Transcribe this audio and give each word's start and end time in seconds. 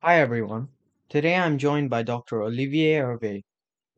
Hi 0.00 0.20
everyone. 0.20 0.68
Today 1.08 1.34
I'm 1.34 1.58
joined 1.58 1.90
by 1.90 2.04
Dr. 2.04 2.44
Olivier 2.44 3.00
Hervé, 3.00 3.42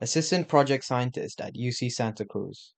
Assistant 0.01 0.49
Project 0.49 0.83
Scientist 0.83 1.43
at 1.43 1.55
UC 1.55 1.93
Santa 1.93 2.25
Cruz. 2.25 2.73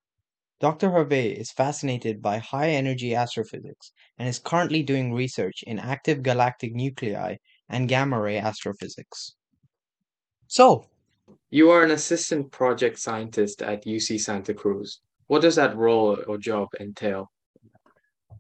Dr. 0.58 0.90
Hervé 0.90 1.32
is 1.32 1.52
fascinated 1.52 2.20
by 2.20 2.38
high 2.38 2.70
energy 2.70 3.14
astrophysics 3.14 3.92
and 4.18 4.28
is 4.28 4.40
currently 4.40 4.82
doing 4.82 5.14
research 5.14 5.62
in 5.68 5.78
active 5.78 6.24
galactic 6.24 6.74
nuclei 6.74 7.36
and 7.68 7.88
gamma 7.88 8.20
ray 8.20 8.38
astrophysics. 8.38 9.36
So, 10.48 10.86
you 11.48 11.70
are 11.70 11.84
an 11.84 11.92
assistant 11.92 12.50
project 12.50 12.98
scientist 12.98 13.62
at 13.62 13.84
UC 13.84 14.20
Santa 14.20 14.52
Cruz. 14.52 15.00
What 15.28 15.42
does 15.42 15.54
that 15.54 15.76
role 15.76 16.18
or 16.26 16.38
job 16.38 16.70
entail? 16.80 17.30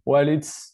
Well, 0.04 0.28
it's 0.28 0.71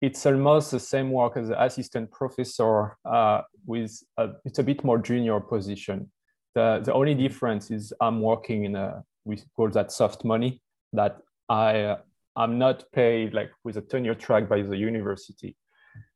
it's 0.00 0.24
almost 0.26 0.70
the 0.70 0.80
same 0.80 1.10
work 1.10 1.36
as 1.36 1.48
the 1.48 1.62
assistant 1.62 2.10
professor 2.10 2.96
uh, 3.04 3.42
with 3.66 4.00
a, 4.16 4.28
it's 4.44 4.58
a 4.58 4.62
bit 4.62 4.84
more 4.84 4.98
junior 4.98 5.40
position. 5.40 6.10
The, 6.54 6.80
the 6.84 6.92
only 6.92 7.14
difference 7.14 7.70
is 7.70 7.92
I'm 8.00 8.20
working 8.20 8.64
in 8.64 8.76
a, 8.76 9.02
we 9.24 9.42
call 9.56 9.68
that 9.70 9.90
soft 9.92 10.24
money, 10.24 10.62
that 10.92 11.18
I, 11.48 11.80
uh, 11.80 11.98
I'm 12.36 12.58
not 12.58 12.84
paid 12.92 13.34
like 13.34 13.50
with 13.64 13.76
a 13.76 13.80
tenure 13.80 14.14
track 14.14 14.48
by 14.48 14.62
the 14.62 14.76
university. 14.76 15.56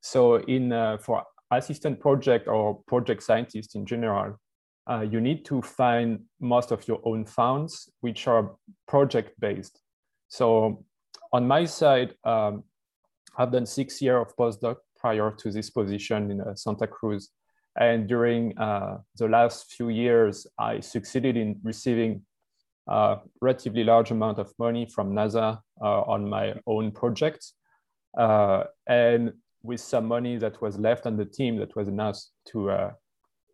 So 0.00 0.36
in 0.36 0.72
uh, 0.72 0.98
for 0.98 1.24
assistant 1.50 1.98
project 2.00 2.46
or 2.46 2.80
project 2.86 3.22
scientist 3.22 3.74
in 3.74 3.84
general, 3.84 4.36
uh, 4.88 5.00
you 5.00 5.20
need 5.20 5.44
to 5.46 5.62
find 5.62 6.20
most 6.40 6.70
of 6.70 6.86
your 6.88 7.00
own 7.04 7.24
funds, 7.24 7.88
which 8.00 8.26
are 8.26 8.52
project 8.86 9.38
based. 9.40 9.80
So 10.28 10.84
on 11.32 11.46
my 11.46 11.64
side, 11.64 12.14
um, 12.24 12.64
I've 13.36 13.52
done 13.52 13.66
six 13.66 14.02
years 14.02 14.26
of 14.26 14.36
postdoc 14.36 14.76
prior 14.96 15.30
to 15.30 15.50
this 15.50 15.70
position 15.70 16.30
in 16.30 16.40
uh, 16.40 16.54
Santa 16.54 16.86
Cruz. 16.86 17.30
And 17.78 18.06
during 18.06 18.56
uh, 18.58 18.98
the 19.16 19.28
last 19.28 19.72
few 19.72 19.88
years, 19.88 20.46
I 20.58 20.80
succeeded 20.80 21.36
in 21.36 21.58
receiving 21.62 22.22
a 22.86 23.18
relatively 23.40 23.84
large 23.84 24.10
amount 24.10 24.38
of 24.38 24.52
money 24.58 24.86
from 24.86 25.12
NASA 25.12 25.60
uh, 25.80 26.02
on 26.02 26.28
my 26.28 26.54
own 26.66 26.92
project. 26.92 27.52
Uh, 28.16 28.64
and 28.86 29.32
with 29.62 29.80
some 29.80 30.06
money 30.06 30.36
that 30.36 30.60
was 30.60 30.78
left 30.78 31.06
on 31.06 31.16
the 31.16 31.24
team 31.24 31.56
that 31.56 31.74
was 31.74 31.88
enough 31.88 32.18
to, 32.48 32.70
uh, 32.70 32.90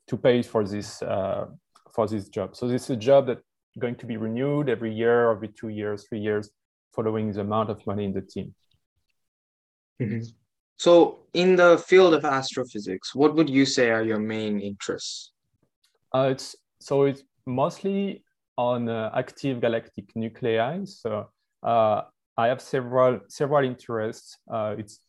to 0.08 0.16
pay 0.16 0.42
for 0.42 0.64
this, 0.64 0.98
for 0.98 2.08
this 2.08 2.28
job. 2.28 2.56
So 2.56 2.66
this 2.66 2.84
is 2.84 2.90
a 2.90 2.96
job 2.96 3.26
that's 3.28 3.42
going 3.78 3.94
to 3.96 4.06
be 4.06 4.16
renewed 4.16 4.68
every 4.68 4.92
year, 4.92 5.30
every 5.30 5.48
two 5.48 5.68
years, 5.68 6.06
three 6.08 6.18
years, 6.18 6.50
following 6.94 7.30
the 7.32 7.42
amount 7.42 7.70
of 7.70 7.86
money 7.86 8.04
in 8.04 8.12
the 8.12 8.22
team. 8.22 8.54
Mm-hmm. 10.00 10.20
So, 10.76 11.18
in 11.34 11.56
the 11.56 11.78
field 11.78 12.14
of 12.14 12.24
astrophysics, 12.24 13.14
what 13.14 13.34
would 13.34 13.50
you 13.50 13.66
say 13.66 13.90
are 13.90 14.02
your 14.02 14.20
main 14.20 14.60
interests? 14.60 15.32
Uh, 16.14 16.28
it's 16.32 16.56
so 16.80 17.04
it's 17.04 17.22
mostly 17.46 18.24
on 18.56 18.88
uh, 18.88 19.10
active 19.14 19.60
galactic 19.60 20.14
nuclei. 20.14 20.84
So 20.84 21.28
uh, 21.62 22.02
I 22.36 22.46
have 22.46 22.60
several 22.60 23.20
several 23.28 23.64
interests. 23.64 24.38
Uh, 24.50 24.76
it's 24.78 25.00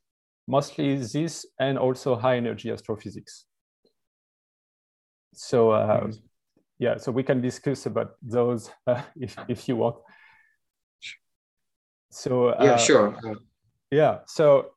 mostly 0.47 0.97
this 0.97 1.45
and 1.59 1.77
also 1.77 2.15
high 2.15 2.37
energy 2.37 2.71
astrophysics. 2.71 3.45
So 5.33 5.69
mm-hmm. 5.69 6.11
yeah, 6.79 6.97
so 6.97 7.11
we 7.11 7.23
can 7.23 7.41
discuss 7.41 7.85
about 7.85 8.15
those 8.21 8.69
uh, 8.87 9.01
if 9.19 9.35
if 9.47 9.67
you 9.67 9.77
want. 9.77 9.97
So 12.11 12.55
yeah, 12.61 12.77
sure. 12.77 13.15
Yeah, 13.91 14.19
so 14.27 14.71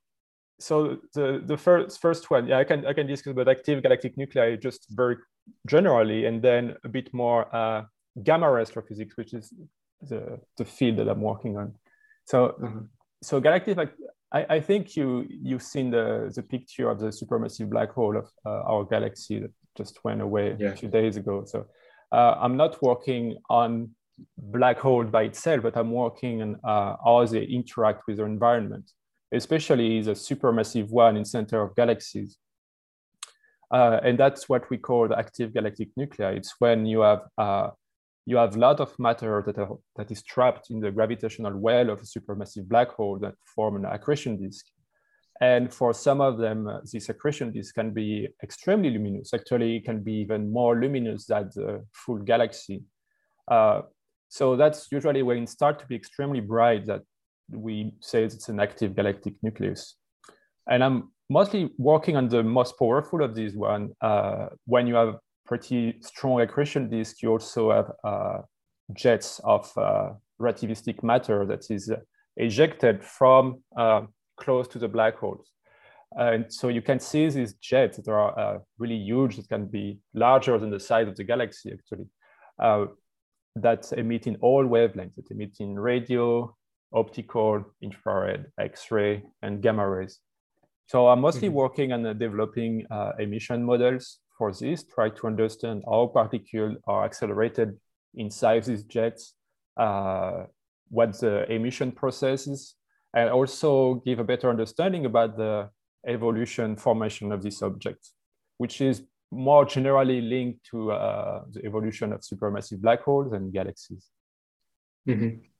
so 0.62 0.98
the 1.14 1.42
the 1.44 1.56
first 1.56 2.00
first 2.00 2.30
one, 2.30 2.46
yeah, 2.46 2.58
I 2.58 2.64
can 2.64 2.86
I 2.86 2.92
can 2.92 3.06
discuss 3.06 3.32
about 3.32 3.48
active 3.48 3.82
galactic 3.82 4.16
nuclei 4.16 4.56
just 4.56 4.86
very 4.90 5.16
generally, 5.66 6.26
and 6.26 6.40
then 6.40 6.76
a 6.84 6.88
bit 6.88 7.12
more 7.12 7.54
uh, 7.54 7.82
gamma 8.22 8.50
ray 8.50 8.62
astrophysics, 8.62 9.16
which 9.16 9.34
is 9.34 9.52
the 10.08 10.38
the 10.58 10.64
field 10.64 10.98
that 10.98 11.08
I'm 11.08 11.20
working 11.20 11.56
on. 11.56 11.74
So 12.26 12.54
mm-hmm. 12.60 12.84
so 13.22 13.40
galactic, 13.40 13.76
I, 14.32 14.46
I 14.56 14.60
think 14.60 14.96
you 14.96 15.26
you've 15.28 15.62
seen 15.62 15.90
the 15.90 16.32
the 16.34 16.42
picture 16.42 16.88
of 16.88 17.00
the 17.00 17.08
supermassive 17.08 17.68
black 17.68 17.90
hole 17.90 18.16
of 18.16 18.30
uh, 18.46 18.62
our 18.72 18.84
galaxy 18.84 19.40
that 19.40 19.52
just 19.76 20.04
went 20.04 20.20
away 20.20 20.56
yeah. 20.58 20.68
a 20.68 20.76
few 20.76 20.88
days 20.88 21.16
ago. 21.16 21.44
So 21.44 21.66
uh, 22.12 22.34
I'm 22.38 22.56
not 22.56 22.80
working 22.82 23.36
on 23.50 23.90
black 24.38 24.78
hole 24.78 25.04
by 25.04 25.22
itself, 25.22 25.62
but 25.62 25.76
I'm 25.76 25.90
working 25.90 26.42
on 26.42 26.60
uh, 26.62 26.96
how 27.04 27.26
they 27.26 27.42
interact 27.44 28.02
with 28.06 28.18
their 28.18 28.26
environment 28.26 28.92
especially 29.32 30.02
the 30.02 30.12
supermassive 30.12 30.90
one 30.90 31.16
in 31.16 31.24
center 31.24 31.62
of 31.62 31.74
galaxies. 31.74 32.38
Uh, 33.72 33.98
and 34.04 34.18
that's 34.18 34.48
what 34.48 34.68
we 34.70 34.76
call 34.76 35.08
the 35.08 35.18
active 35.18 35.54
galactic 35.54 35.88
nuclei. 35.96 36.32
It's 36.32 36.54
when 36.58 36.84
you 36.84 37.00
have 37.00 37.22
uh, 37.38 37.70
you 38.26 38.36
have 38.36 38.54
a 38.54 38.58
lot 38.58 38.80
of 38.80 38.96
matter 38.98 39.42
that, 39.46 39.58
are, 39.58 39.76
that 39.96 40.10
is 40.10 40.22
trapped 40.22 40.70
in 40.70 40.78
the 40.78 40.90
gravitational 40.90 41.56
well 41.56 41.90
of 41.90 42.00
a 42.00 42.04
supermassive 42.04 42.68
black 42.68 42.90
hole 42.90 43.18
that 43.18 43.34
form 43.56 43.76
an 43.76 43.84
accretion 43.84 44.40
disk. 44.40 44.66
And 45.40 45.74
for 45.74 45.92
some 45.92 46.20
of 46.20 46.38
them, 46.38 46.68
uh, 46.68 46.80
this 46.84 47.08
accretion 47.08 47.50
disk 47.50 47.74
can 47.74 47.90
be 47.90 48.28
extremely 48.44 48.90
luminous. 48.90 49.34
Actually, 49.34 49.76
it 49.76 49.84
can 49.84 50.00
be 50.00 50.14
even 50.14 50.52
more 50.52 50.80
luminous 50.80 51.26
than 51.26 51.50
the 51.54 51.84
full 51.92 52.18
galaxy. 52.18 52.84
Uh, 53.48 53.82
so 54.28 54.54
that's 54.54 54.86
usually 54.92 55.22
when 55.22 55.42
it 55.42 55.48
starts 55.48 55.82
to 55.82 55.88
be 55.88 55.96
extremely 55.96 56.40
bright 56.40 56.86
that 56.86 57.02
we 57.52 57.92
say 58.00 58.24
it's 58.24 58.48
an 58.48 58.60
active 58.60 58.94
galactic 58.96 59.34
nucleus. 59.42 59.96
And 60.68 60.82
I'm 60.82 61.10
mostly 61.28 61.70
working 61.78 62.16
on 62.16 62.28
the 62.28 62.42
most 62.42 62.78
powerful 62.78 63.22
of 63.22 63.34
these 63.34 63.54
one. 63.54 63.92
Uh, 64.00 64.46
when 64.66 64.86
you 64.86 64.94
have 64.94 65.16
pretty 65.46 65.98
strong 66.00 66.40
accretion 66.40 66.88
disk, 66.88 67.22
you 67.22 67.30
also 67.30 67.72
have 67.72 67.92
uh, 68.04 68.42
jets 68.94 69.40
of 69.44 69.70
uh, 69.76 70.10
relativistic 70.40 71.02
matter 71.02 71.46
that 71.46 71.70
is 71.70 71.90
ejected 72.36 73.04
from 73.04 73.62
uh, 73.76 74.02
close 74.36 74.68
to 74.68 74.78
the 74.78 74.88
black 74.88 75.16
holes. 75.16 75.52
And 76.16 76.52
so 76.52 76.68
you 76.68 76.82
can 76.82 77.00
see 77.00 77.28
these 77.28 77.54
jets 77.54 77.96
that 77.96 78.08
are 78.08 78.38
uh, 78.38 78.58
really 78.78 78.96
huge, 78.96 79.36
that 79.36 79.48
can 79.48 79.66
be 79.66 79.98
larger 80.14 80.58
than 80.58 80.70
the 80.70 80.80
size 80.80 81.08
of 81.08 81.16
the 81.16 81.24
galaxy 81.24 81.72
actually, 81.72 82.06
uh, 82.58 82.86
that 83.56 83.90
emit 83.96 84.26
in 84.26 84.36
all 84.36 84.64
wavelengths, 84.64 85.14
that 85.16 85.30
emit 85.30 85.56
in 85.60 85.78
radio, 85.78 86.54
optical, 86.92 87.64
infrared, 87.80 88.46
X-ray, 88.58 89.22
and 89.42 89.62
gamma 89.62 89.88
rays. 89.88 90.20
So 90.86 91.08
I'm 91.08 91.20
mostly 91.20 91.48
mm 91.48 91.54
-hmm. 91.54 91.62
working 91.62 91.92
on 91.92 92.18
developing 92.18 92.86
uh, 92.90 93.12
emission 93.18 93.64
models 93.64 94.20
for 94.38 94.52
this, 94.52 94.84
try 94.84 95.08
to 95.10 95.26
understand 95.26 95.82
how 95.86 96.06
particles 96.06 96.76
are 96.86 97.04
accelerated 97.04 97.78
inside 98.14 98.64
these 98.64 98.84
jets, 98.84 99.34
uh, 99.76 100.44
what 100.90 101.18
the 101.20 101.50
emission 101.50 101.92
process 101.92 102.46
is, 102.46 102.76
and 103.14 103.30
also 103.30 103.94
give 104.06 104.18
a 104.20 104.24
better 104.24 104.50
understanding 104.50 105.06
about 105.06 105.36
the 105.36 105.70
evolution 106.06 106.76
formation 106.76 107.32
of 107.32 107.42
these 107.42 107.62
objects, 107.62 108.14
which 108.58 108.80
is 108.80 109.02
more 109.30 109.64
generally 109.64 110.20
linked 110.20 110.64
to 110.70 110.92
uh, 110.92 111.42
the 111.52 111.64
evolution 111.64 112.12
of 112.12 112.20
supermassive 112.20 112.80
black 112.80 113.00
holes 113.02 113.32
and 113.32 113.52
galaxies. 113.52 114.10
Mm 115.06 115.18
-hmm. 115.18 115.51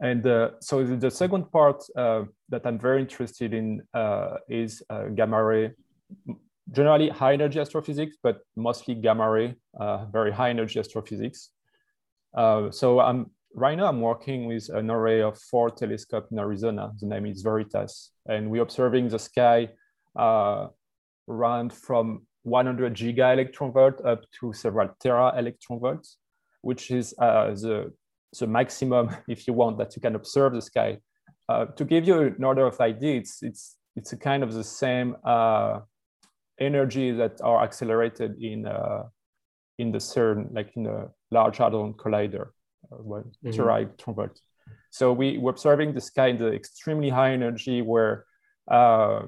And 0.00 0.26
uh, 0.26 0.50
so 0.60 0.84
the 0.84 1.10
second 1.10 1.50
part 1.50 1.82
uh, 1.96 2.24
that 2.50 2.64
I'm 2.64 2.78
very 2.78 3.00
interested 3.00 3.52
in 3.52 3.82
uh, 3.92 4.36
is 4.48 4.82
uh, 4.90 5.06
gamma 5.08 5.42
ray, 5.42 5.72
generally 6.70 7.08
high 7.08 7.32
energy 7.32 7.58
astrophysics, 7.58 8.16
but 8.22 8.38
mostly 8.56 8.94
gamma 8.94 9.28
ray, 9.28 9.56
uh, 9.78 10.04
very 10.06 10.30
high 10.30 10.50
energy 10.50 10.78
astrophysics. 10.78 11.50
Uh, 12.32 12.70
so 12.70 13.00
I'm 13.00 13.30
right 13.54 13.76
now 13.76 13.86
I'm 13.86 14.00
working 14.00 14.46
with 14.46 14.68
an 14.68 14.88
array 14.90 15.20
of 15.20 15.36
four 15.36 15.70
telescopes 15.70 16.30
in 16.30 16.38
Arizona. 16.38 16.92
The 17.00 17.06
name 17.06 17.26
is 17.26 17.42
Veritas, 17.42 18.12
and 18.26 18.50
we're 18.50 18.62
observing 18.62 19.08
the 19.08 19.18
sky 19.18 19.70
around 20.16 21.72
from 21.72 22.26
100 22.44 22.94
giga 22.94 23.32
electron 23.32 23.72
volt 23.72 24.00
up 24.04 24.22
to 24.38 24.52
several 24.52 24.90
tera 25.00 25.36
electron 25.36 25.80
volts, 25.80 26.18
which 26.62 26.92
is 26.92 27.10
the 27.18 27.92
the 28.38 28.46
maximum, 28.46 29.10
if 29.28 29.46
you 29.46 29.52
want, 29.52 29.78
that 29.78 29.96
you 29.96 30.02
can 30.02 30.14
observe 30.14 30.52
the 30.54 30.62
sky. 30.62 30.98
Uh, 31.48 31.66
to 31.66 31.84
give 31.84 32.06
you 32.06 32.20
an 32.20 32.44
order 32.44 32.66
of 32.66 32.80
idea, 32.80 33.16
it's 33.16 33.42
it's 33.42 33.76
it's 33.96 34.12
a 34.12 34.16
kind 34.16 34.42
of 34.42 34.52
the 34.52 34.64
same 34.64 35.16
uh, 35.24 35.80
energy 36.60 37.10
that 37.12 37.40
are 37.42 37.62
accelerated 37.62 38.42
in 38.42 38.66
uh, 38.66 39.04
in 39.78 39.92
the 39.92 39.98
CERN, 39.98 40.52
like 40.52 40.76
in 40.76 40.86
a 40.86 41.08
Large 41.30 41.58
Hadron 41.58 41.94
Collider, 41.94 42.48
uh, 42.92 42.96
well, 43.00 43.24
mm-hmm. 43.44 43.50
So 44.90 45.12
we, 45.12 45.38
we're 45.38 45.50
observing 45.50 45.94
the 45.94 46.00
sky 46.00 46.28
in 46.28 46.38
the 46.38 46.52
extremely 46.52 47.10
high 47.10 47.32
energy 47.32 47.82
where 47.82 48.24
uh, 48.70 49.22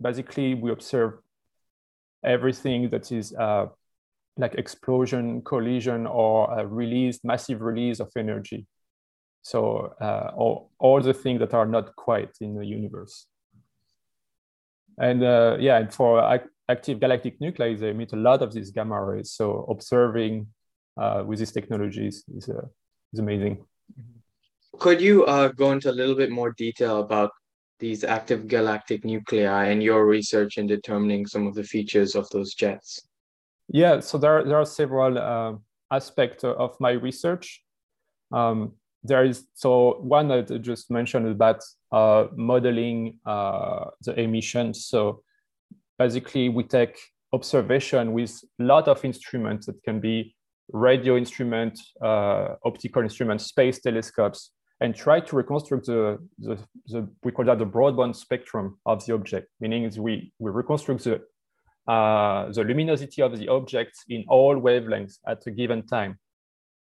basically 0.00 0.54
we 0.54 0.70
observe 0.70 1.14
everything 2.24 2.90
that 2.90 3.12
is 3.12 3.34
uh, 3.34 3.66
like 4.36 4.54
explosion, 4.54 5.42
collision, 5.42 6.06
or 6.06 6.58
a 6.58 6.66
release, 6.66 7.20
massive 7.22 7.60
release 7.60 8.00
of 8.00 8.10
energy. 8.16 8.66
So 9.42 9.94
uh, 10.00 10.30
all, 10.36 10.70
all 10.78 11.00
the 11.00 11.14
things 11.14 11.40
that 11.40 11.54
are 11.54 11.66
not 11.66 11.94
quite 11.96 12.30
in 12.40 12.54
the 12.54 12.64
universe. 12.64 13.26
And 14.98 15.22
uh, 15.22 15.56
yeah, 15.58 15.78
and 15.78 15.92
for 15.92 16.40
active 16.68 17.00
galactic 17.00 17.40
nuclei, 17.40 17.74
they 17.74 17.90
emit 17.90 18.12
a 18.12 18.16
lot 18.16 18.42
of 18.42 18.52
these 18.52 18.70
gamma 18.70 19.02
rays. 19.02 19.32
So 19.32 19.66
observing 19.68 20.46
uh, 20.96 21.24
with 21.26 21.38
these 21.38 21.52
technologies 21.52 22.24
is, 22.34 22.48
uh, 22.48 22.66
is 23.12 23.18
amazing. 23.18 23.64
Could 24.78 25.00
you 25.00 25.24
uh, 25.26 25.48
go 25.48 25.72
into 25.72 25.90
a 25.90 25.92
little 25.92 26.14
bit 26.14 26.30
more 26.30 26.52
detail 26.52 27.00
about 27.00 27.30
these 27.78 28.04
active 28.04 28.48
galactic 28.48 29.04
nuclei 29.04 29.66
and 29.66 29.82
your 29.82 30.06
research 30.06 30.56
in 30.56 30.66
determining 30.66 31.26
some 31.26 31.46
of 31.46 31.54
the 31.54 31.64
features 31.64 32.14
of 32.14 32.28
those 32.30 32.54
jets? 32.54 33.02
Yeah, 33.68 34.00
so 34.00 34.18
there, 34.18 34.44
there 34.44 34.58
are 34.58 34.66
several 34.66 35.18
uh, 35.18 35.54
aspects 35.94 36.44
of 36.44 36.76
my 36.80 36.90
research. 36.92 37.62
Um, 38.32 38.72
there 39.04 39.24
is 39.24 39.46
so 39.54 39.98
one 40.00 40.28
that 40.28 40.50
I 40.50 40.58
just 40.58 40.90
mentioned 40.90 41.26
about 41.26 41.62
uh, 41.90 42.26
modeling 42.36 43.18
uh, 43.26 43.86
the 44.02 44.18
emissions. 44.18 44.86
So 44.86 45.22
basically, 45.98 46.48
we 46.48 46.64
take 46.64 46.98
observation 47.32 48.12
with 48.12 48.38
a 48.60 48.64
lot 48.64 48.88
of 48.88 49.04
instruments 49.04 49.66
that 49.66 49.82
can 49.82 50.00
be 50.00 50.34
radio 50.72 51.16
instrument, 51.16 51.78
uh, 52.00 52.54
optical 52.64 53.02
instruments, 53.02 53.46
space 53.46 53.80
telescopes, 53.80 54.52
and 54.80 54.94
try 54.94 55.20
to 55.20 55.36
reconstruct 55.36 55.86
the, 55.86 56.18
the, 56.38 56.58
the, 56.86 57.08
we 57.22 57.32
call 57.32 57.44
that 57.44 57.58
the 57.58 57.66
broadband 57.66 58.16
spectrum 58.16 58.78
of 58.86 59.04
the 59.06 59.14
object, 59.14 59.48
meaning 59.60 59.90
we, 59.98 60.32
we 60.38 60.50
reconstruct 60.50 61.04
the, 61.04 61.20
uh, 61.88 62.50
the 62.52 62.64
luminosity 62.64 63.22
of 63.22 63.38
the 63.38 63.48
object 63.48 63.96
in 64.08 64.24
all 64.28 64.56
wavelengths 64.56 65.18
at 65.26 65.46
a 65.46 65.50
given 65.50 65.86
time. 65.86 66.18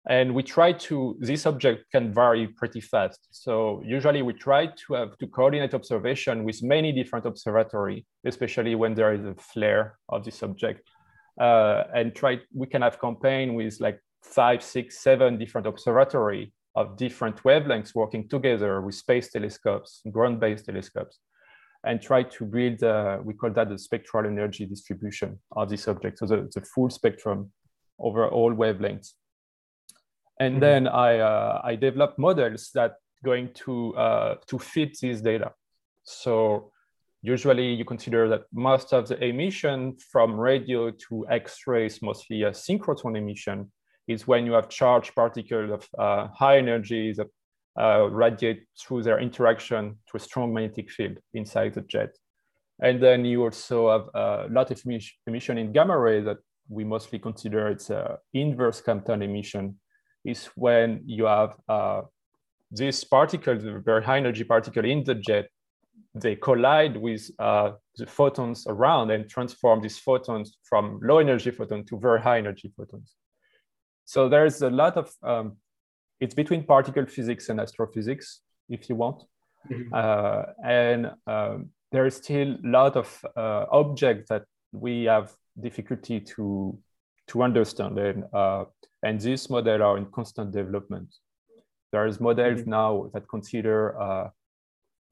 And 0.08 0.36
we 0.36 0.44
try 0.44 0.72
to, 0.72 1.18
this 1.20 1.48
object 1.48 1.86
can 1.92 2.14
vary 2.14 2.48
pretty 2.48 2.80
fast. 2.80 3.28
So 3.32 3.82
usually 3.84 4.22
we 4.22 4.34
try 4.34 4.68
to 4.68 4.94
have 4.94 5.18
to 5.18 5.28
coordinate 5.28 5.74
observation 5.74 6.44
with 6.44 6.62
many 6.62 6.92
different 6.92 7.26
observatory, 7.26 8.06
especially 8.24 8.76
when 8.76 8.94
there 8.94 9.14
is 9.14 9.26
a 9.26 9.34
flare 9.34 9.98
of 10.10 10.24
this 10.24 10.44
object. 10.44 10.88
Uh, 11.42 11.84
and 11.94 12.14
try, 12.14 12.40
we 12.54 12.68
can 12.68 12.84
have 12.84 13.02
campaign 13.02 13.56
with 13.56 13.80
like 13.80 14.00
five, 14.24 14.62
six, 14.62 15.00
seven 15.00 15.40
different 15.40 15.66
observatory 15.66 16.54
of 16.76 16.98
different 16.98 17.42
wavelengths 17.44 17.96
working 17.96 18.28
together 18.28 18.82
with 18.82 18.96
space 18.96 19.32
telescopes, 19.32 20.02
ground-based 20.12 20.66
telescopes, 20.66 21.20
and 21.86 22.02
try 22.02 22.24
to 22.24 22.46
build, 22.46 22.84
uh, 22.84 23.20
we 23.24 23.34
call 23.34 23.52
that 23.52 23.70
the 23.70 23.78
spectral 23.78 24.26
energy 24.26 24.66
distribution 24.66 25.40
of 25.56 25.70
this 25.70 25.88
object. 25.88 26.20
So 26.20 26.26
the, 26.26 26.50
the 26.54 26.62
full 26.62 26.90
spectrum 26.90 27.52
over 28.00 28.28
all 28.28 28.54
wavelengths. 28.54 29.14
And 30.40 30.56
mm-hmm. 30.56 30.60
then 30.62 30.88
I, 30.88 31.20
uh, 31.20 31.62
I 31.64 31.76
developed 31.76 32.18
models 32.20 32.72
that 32.74 32.96
going 33.24 33.50
to, 33.66 33.96
uh, 33.96 34.36
to 34.48 34.60
fit 34.60 34.98
this 35.02 35.22
data. 35.22 35.52
So 36.04 36.72
usually 37.22 37.74
you 37.74 37.86
consider 37.86 38.28
that 38.30 38.44
most 38.52 38.94
of 38.94 39.08
the 39.08 39.24
emission 39.24 39.96
from 40.12 40.40
radio 40.40 40.92
to 40.92 41.26
X-rays, 41.30 42.02
mostly 42.02 42.44
a 42.44 42.52
synchrotron 42.52 43.18
emission, 43.18 43.72
is 44.08 44.28
when 44.28 44.46
you 44.46 44.54
have 44.54 44.70
charged 44.70 45.16
particles 45.16 45.72
of 45.72 45.88
uh, 45.98 46.28
high 46.34 46.58
energy 46.58 47.14
that 47.14 47.28
uh, 47.80 48.08
radiate 48.10 48.66
through 48.80 49.04
their 49.04 49.20
interaction 49.20 49.98
to 50.10 50.18
a 50.18 50.20
strong 50.20 50.54
magnetic 50.54 50.90
field 50.90 51.18
inside 51.34 51.74
the 51.74 51.82
jet. 51.82 52.16
And 52.82 53.02
then 53.02 53.26
you 53.26 53.44
also 53.44 53.92
have 53.92 54.10
a 54.14 54.48
lot 54.52 54.72
of 54.72 54.82
emission 55.28 55.58
in 55.58 55.72
gamma 55.72 55.98
ray 55.98 56.22
that 56.22 56.38
we 56.70 56.84
mostly 56.84 57.20
consider 57.20 57.70
it's 57.70 57.90
an 57.90 58.18
inverse 58.34 58.82
Compton 58.82 59.22
emission 59.22 59.80
is 60.26 60.46
when 60.56 61.02
you 61.06 61.26
have 61.26 61.56
uh, 61.70 62.02
these 62.72 63.04
particles, 63.04 63.64
very 63.86 64.04
high 64.04 64.18
energy 64.18 64.44
particle 64.44 64.84
in 64.84 65.04
the 65.04 65.16
jet, 65.16 65.48
they 66.16 66.36
collide 66.36 66.98
with 66.98 67.30
uh, 67.40 67.72
the 67.98 68.06
photons 68.06 68.66
around 68.68 69.12
and 69.12 69.30
transform 69.30 69.82
these 69.82 70.00
photons 70.00 70.58
from 70.64 71.00
low 71.04 71.20
energy 71.20 71.52
photons 71.52 71.88
to 71.90 72.00
very 72.00 72.22
high 72.22 72.38
energy 72.38 72.72
photons. 72.76 73.16
So 74.06 74.30
there's 74.30 74.62
a 74.62 74.70
lot 74.70 74.98
of, 74.98 75.12
um, 75.24 75.58
it's 76.20 76.34
between 76.34 76.64
particle 76.64 77.06
physics 77.06 77.50
and 77.50 77.60
astrophysics, 77.60 78.42
if 78.70 78.90
you 78.90 78.96
want. 78.96 79.24
Mm-hmm. 79.70 79.94
Uh, 79.94 80.44
and 80.64 81.12
um, 81.28 81.70
there 81.92 82.06
is 82.06 82.16
still 82.16 82.54
a 82.54 82.60
lot 82.64 82.96
of 82.96 83.26
uh, 83.36 83.66
objects 83.72 84.30
that 84.30 84.44
we 84.72 85.06
have 85.06 85.34
difficulty 85.60 86.20
to, 86.20 86.78
to 87.28 87.44
understand. 87.44 87.98
And 87.98 88.26
uh, 88.34 88.66
and 89.04 89.22
these 89.22 89.50
models 89.50 89.82
are 89.82 89.98
in 89.98 90.06
constant 90.08 90.52
development. 90.52 91.14
There 91.92 92.08
is 92.08 92.20
models 92.20 92.62
mm-hmm. 92.62 92.70
now 92.70 93.12
that 93.14 93.28
consider, 93.30 94.00
uh, 94.02 94.30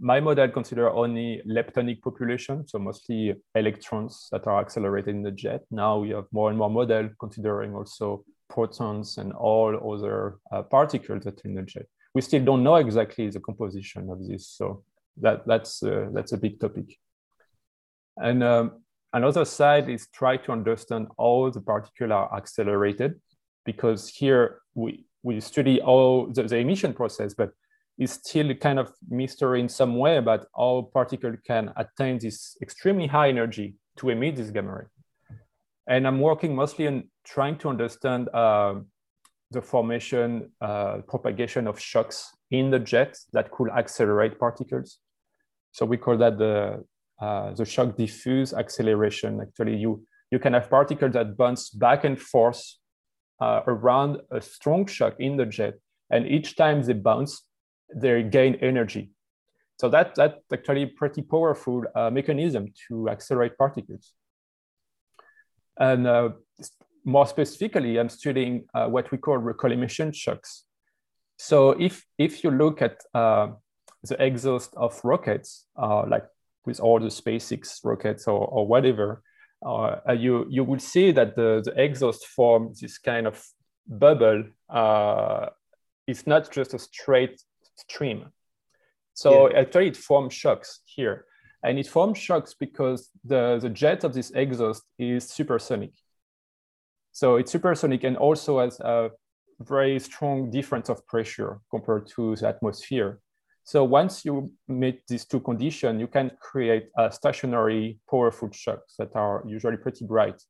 my 0.03 0.19
model 0.19 0.49
consider 0.49 0.89
only 0.89 1.41
leptonic 1.47 2.01
population, 2.01 2.67
so 2.67 2.77
mostly 2.77 3.33
electrons 3.55 4.27
that 4.33 4.45
are 4.47 4.59
accelerated 4.59 5.15
in 5.15 5.23
the 5.23 5.31
jet. 5.31 5.61
Now 5.71 5.99
we 5.99 6.09
have 6.09 6.25
more 6.33 6.49
and 6.49 6.57
more 6.57 6.69
models 6.69 7.11
considering 7.17 7.73
also 7.73 8.25
protons 8.49 9.17
and 9.17 9.31
all 9.31 9.93
other 9.93 10.39
uh, 10.51 10.61
particles 10.63 11.23
that 11.23 11.39
are 11.39 11.47
in 11.47 11.55
the 11.55 11.61
jet. 11.61 11.85
We 12.13 12.19
still 12.21 12.43
don't 12.43 12.63
know 12.63 12.75
exactly 12.75 13.29
the 13.29 13.39
composition 13.39 14.09
of 14.09 14.27
this, 14.27 14.49
so 14.49 14.83
that, 15.21 15.47
that's, 15.47 15.81
uh, 15.81 16.09
that's 16.13 16.33
a 16.33 16.37
big 16.37 16.59
topic. 16.59 16.97
And 18.17 18.43
um, 18.43 18.83
another 19.13 19.45
side 19.45 19.87
is 19.89 20.09
try 20.13 20.35
to 20.35 20.51
understand 20.51 21.07
how 21.17 21.49
the 21.53 21.61
particles 21.61 22.11
are 22.11 22.35
accelerated 22.35 23.21
because 23.65 24.09
here 24.09 24.59
we, 24.73 25.05
we 25.23 25.39
study 25.39 25.79
all 25.81 26.27
the, 26.27 26.43
the 26.43 26.57
emission 26.57 26.93
process, 26.93 27.33
but 27.33 27.51
it's 27.97 28.13
still 28.13 28.53
kind 28.55 28.79
of 28.79 28.91
mystery 29.09 29.59
in 29.59 29.69
some 29.69 29.97
way 29.97 30.17
about 30.17 30.47
how 30.55 30.89
particle 30.93 31.35
can 31.45 31.71
attain 31.75 32.17
this 32.17 32.57
extremely 32.61 33.07
high 33.07 33.29
energy 33.29 33.75
to 33.97 34.09
emit 34.09 34.35
this 34.35 34.49
gamma 34.49 34.75
ray. 34.75 34.85
And 35.87 36.07
I'm 36.07 36.19
working 36.19 36.55
mostly 36.55 36.87
on 36.87 37.09
trying 37.25 37.57
to 37.59 37.69
understand 37.69 38.29
uh, 38.33 38.75
the 39.51 39.61
formation, 39.61 40.51
uh, 40.61 40.99
propagation 41.07 41.67
of 41.67 41.79
shocks 41.79 42.31
in 42.51 42.71
the 42.71 42.79
jet 42.79 43.17
that 43.33 43.51
could 43.51 43.69
accelerate 43.69 44.39
particles. 44.39 44.99
So 45.71 45.85
we 45.85 45.97
call 45.97 46.17
that 46.17 46.37
the, 46.37 46.83
uh, 47.21 47.53
the 47.53 47.65
shock 47.65 47.95
diffuse 47.95 48.53
acceleration. 48.53 49.41
Actually, 49.41 49.75
you, 49.75 50.03
you 50.31 50.39
can 50.39 50.53
have 50.53 50.69
particles 50.69 51.13
that 51.13 51.37
bounce 51.37 51.69
back 51.69 52.05
and 52.05 52.19
forth 52.19 52.63
uh, 53.39 53.61
around 53.67 54.21
a 54.31 54.41
strong 54.41 54.85
shock 54.87 55.15
in 55.19 55.37
the 55.37 55.45
jet. 55.45 55.75
And 56.09 56.27
each 56.27 56.55
time 56.55 56.81
they 56.81 56.93
bounce, 56.93 57.43
they 57.95 58.23
gain 58.23 58.55
energy. 58.55 59.11
So 59.79 59.89
that, 59.89 60.15
that's 60.15 60.35
actually 60.51 60.85
pretty 60.85 61.21
powerful 61.21 61.83
uh, 61.95 62.09
mechanism 62.09 62.73
to 62.87 63.09
accelerate 63.09 63.57
particles. 63.57 64.13
And 65.79 66.07
uh, 66.07 66.29
more 67.03 67.27
specifically, 67.27 67.97
I'm 67.99 68.09
studying 68.09 68.65
uh, 68.73 68.87
what 68.87 69.11
we 69.11 69.17
call 69.17 69.39
recollimation 69.39 70.13
shocks. 70.13 70.65
So 71.37 71.71
if, 71.71 72.05
if 72.17 72.43
you 72.43 72.51
look 72.51 72.81
at 72.81 73.01
uh, 73.13 73.47
the 74.03 74.23
exhaust 74.23 74.73
of 74.77 74.99
rockets, 75.03 75.65
uh, 75.75 76.05
like 76.07 76.25
with 76.65 76.79
all 76.79 76.99
the 76.99 77.07
SpaceX 77.07 77.79
rockets 77.83 78.27
or, 78.27 78.45
or 78.45 78.67
whatever, 78.67 79.21
uh, 79.65 80.11
you 80.11 80.45
you 80.49 80.63
will 80.63 80.79
see 80.79 81.11
that 81.11 81.35
the, 81.35 81.61
the 81.63 81.73
exhaust 81.81 82.27
forms 82.27 82.81
this 82.81 82.97
kind 82.97 83.25
of 83.25 83.41
bubble. 83.87 84.43
It's 86.05 86.27
not 86.27 86.51
just 86.51 86.73
a 86.73 86.79
straight 86.79 87.41
stream. 87.75 88.31
So 89.13 89.49
yeah. 89.49 89.59
actually, 89.59 89.87
it 89.87 89.97
forms 89.97 90.33
shocks 90.33 90.81
here, 90.85 91.25
and 91.63 91.77
it 91.77 91.87
forms 91.87 92.17
shocks 92.17 92.55
because 92.59 93.09
the 93.23 93.59
the 93.61 93.69
jet 93.69 94.03
of 94.03 94.13
this 94.13 94.31
exhaust 94.31 94.83
is 94.97 95.29
supersonic. 95.29 95.93
So 97.11 97.35
it's 97.35 97.51
supersonic 97.51 98.03
and 98.03 98.17
also 98.17 98.59
has 98.59 98.79
a 98.79 99.11
very 99.59 99.99
strong 99.99 100.49
difference 100.49 100.89
of 100.89 101.05
pressure 101.05 101.59
compared 101.69 102.07
to 102.15 102.35
the 102.35 102.47
atmosphere. 102.47 103.19
So 103.63 103.83
once 103.83 104.25
you 104.25 104.51
meet 104.67 105.07
these 105.07 105.25
two 105.25 105.39
conditions, 105.39 105.99
you 106.01 106.07
can 106.07 106.31
create 106.41 106.87
a 106.97 107.11
stationary 107.11 107.99
powerful 108.09 108.49
shocks 108.51 108.95
that 108.97 109.15
are 109.15 109.43
usually 109.47 109.77
pretty 109.77 110.05
bright. 110.05 110.41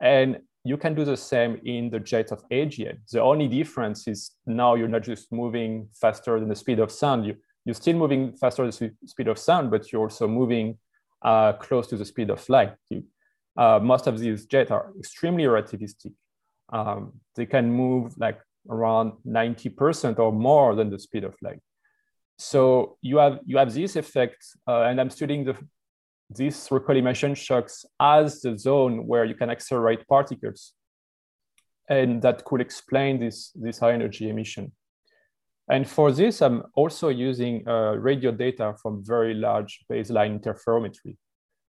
And 0.00 0.40
you 0.64 0.76
can 0.76 0.94
do 0.94 1.04
the 1.04 1.16
same 1.16 1.60
in 1.64 1.90
the 1.90 1.98
jet 1.98 2.30
of 2.30 2.48
AGN. 2.48 2.98
The 3.10 3.20
only 3.20 3.48
difference 3.48 4.06
is 4.06 4.32
now 4.46 4.74
you're 4.74 4.88
not 4.88 5.02
just 5.02 5.32
moving 5.32 5.88
faster 5.92 6.38
than 6.38 6.48
the 6.48 6.54
speed 6.54 6.78
of 6.78 6.92
sound. 6.92 7.26
You, 7.26 7.36
you're 7.64 7.74
still 7.74 7.96
moving 7.96 8.36
faster 8.36 8.62
than 8.62 8.70
the 8.70 9.08
speed 9.08 9.28
of 9.28 9.38
sound, 9.38 9.70
but 9.70 9.90
you're 9.90 10.02
also 10.02 10.28
moving 10.28 10.78
uh, 11.22 11.54
close 11.54 11.88
to 11.88 11.96
the 11.96 12.04
speed 12.04 12.30
of 12.30 12.48
light. 12.48 12.74
You, 12.90 13.04
uh, 13.56 13.80
most 13.82 14.06
of 14.06 14.18
these 14.18 14.46
jets 14.46 14.70
are 14.70 14.92
extremely 14.98 15.44
relativistic. 15.44 16.12
Um, 16.72 17.14
they 17.34 17.46
can 17.46 17.70
move 17.70 18.14
like 18.16 18.40
around 18.70 19.12
90% 19.26 20.18
or 20.18 20.32
more 20.32 20.74
than 20.74 20.90
the 20.90 20.98
speed 20.98 21.24
of 21.24 21.34
light. 21.42 21.60
So 22.38 22.96
you 23.02 23.18
have 23.18 23.40
you 23.44 23.58
have 23.58 23.72
this 23.72 23.94
effect, 23.94 24.44
uh, 24.66 24.82
and 24.82 25.00
I'm 25.00 25.10
studying 25.10 25.44
the 25.44 25.56
this 26.34 26.68
recollimation 26.68 27.36
shocks 27.36 27.84
as 28.00 28.40
the 28.40 28.58
zone 28.58 29.06
where 29.06 29.24
you 29.24 29.34
can 29.34 29.50
accelerate 29.50 30.06
particles, 30.08 30.72
and 31.88 32.22
that 32.22 32.44
could 32.44 32.60
explain 32.60 33.20
this 33.20 33.52
this 33.54 33.78
high 33.78 33.92
energy 33.92 34.28
emission. 34.28 34.72
And 35.68 35.88
for 35.88 36.12
this, 36.12 36.42
I'm 36.42 36.64
also 36.74 37.08
using 37.08 37.66
uh, 37.66 37.94
radio 37.96 38.32
data 38.32 38.74
from 38.82 39.04
very 39.04 39.34
large 39.34 39.84
baseline 39.90 40.38
interferometry, 40.38 41.16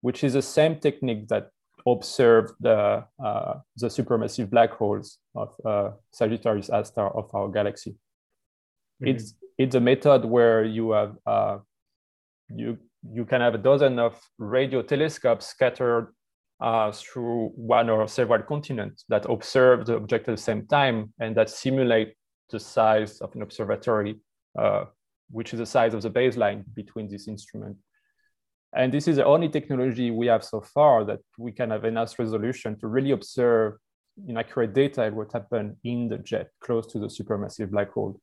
which 0.02 0.24
is 0.24 0.34
the 0.34 0.42
same 0.42 0.80
technique 0.80 1.28
that 1.30 1.50
observed 1.88 2.54
the, 2.60 3.06
uh, 3.24 3.54
the 3.78 3.88
supermassive 3.88 4.50
black 4.50 4.72
holes 4.72 5.20
of 5.36 5.54
uh, 5.66 5.92
Sagittarius 6.12 6.70
A 6.70 6.84
star 6.84 7.16
of 7.16 7.34
our 7.34 7.48
galaxy. 7.50 7.92
Mm-hmm. 7.92 9.08
It's, 9.08 9.34
it's 9.58 9.76
a 9.76 9.80
method 9.80 10.26
where 10.26 10.64
you 10.64 10.92
have 10.92 11.16
uh, 11.26 11.58
you, 12.50 12.78
you 13.04 13.26
can 13.26 13.42
have 13.42 13.56
a 13.56 13.60
dozen 13.60 14.00
of 14.00 14.20
radio 14.38 14.82
telescopes 14.82 15.46
scattered 15.46 16.14
uh, 16.60 16.92
through 16.92 17.52
one 17.56 17.90
or 17.90 18.08
several 18.08 18.42
continents 18.42 19.06
that 19.10 19.26
observe 19.30 19.86
the 19.86 19.96
object 19.96 20.28
at 20.28 20.36
the 20.36 20.42
same 20.42 20.66
time 20.68 21.14
and 21.20 21.36
that 21.36 21.50
simulate 21.50 22.16
the 22.50 22.60
size 22.60 23.20
of 23.22 23.34
an 23.36 23.42
observatory, 23.42 24.20
uh, 24.58 24.86
which 25.30 25.54
is 25.54 25.60
the 25.60 25.66
size 25.66 25.94
of 25.94 26.02
the 26.02 26.10
baseline 26.10 26.64
between 26.74 27.08
this 27.08 27.28
instrument. 27.28 27.78
And 28.76 28.94
this 28.94 29.08
is 29.08 29.18
the 29.18 29.26
only 29.26 29.50
technology 29.50 30.12
we 30.12 30.28
have 30.28 30.44
so 30.44 30.62
far 30.62 31.06
that 31.06 31.20
we 31.38 31.52
can 31.52 31.70
have 31.70 31.86
enough 31.86 32.18
resolution 32.20 32.78
to 32.80 32.88
really 32.88 33.12
observe 33.12 33.74
in 34.28 34.38
accurate 34.38 34.74
data 34.74 35.10
what 35.14 35.32
happened 35.32 35.76
in 35.84 36.10
the 36.10 36.18
jet 36.18 36.50
close 36.60 36.88
to 36.88 37.00
the 37.00 37.08
supermassive 37.08 37.70
black 37.70 37.92
hole. 37.92 38.20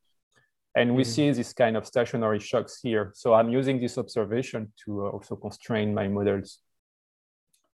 And 0.76 0.90
we 0.90 1.02
mm 1.02 1.08
-hmm. 1.08 1.14
see 1.14 1.32
this 1.32 1.52
kind 1.52 1.76
of 1.76 1.86
stationary 1.86 2.40
shocks 2.40 2.80
here. 2.82 3.10
So 3.14 3.34
I'm 3.34 3.58
using 3.58 3.80
this 3.80 3.98
observation 3.98 4.72
to 4.84 4.90
uh, 5.06 5.12
also 5.14 5.36
constrain 5.36 5.94
my 5.94 6.08
models. 6.08 6.60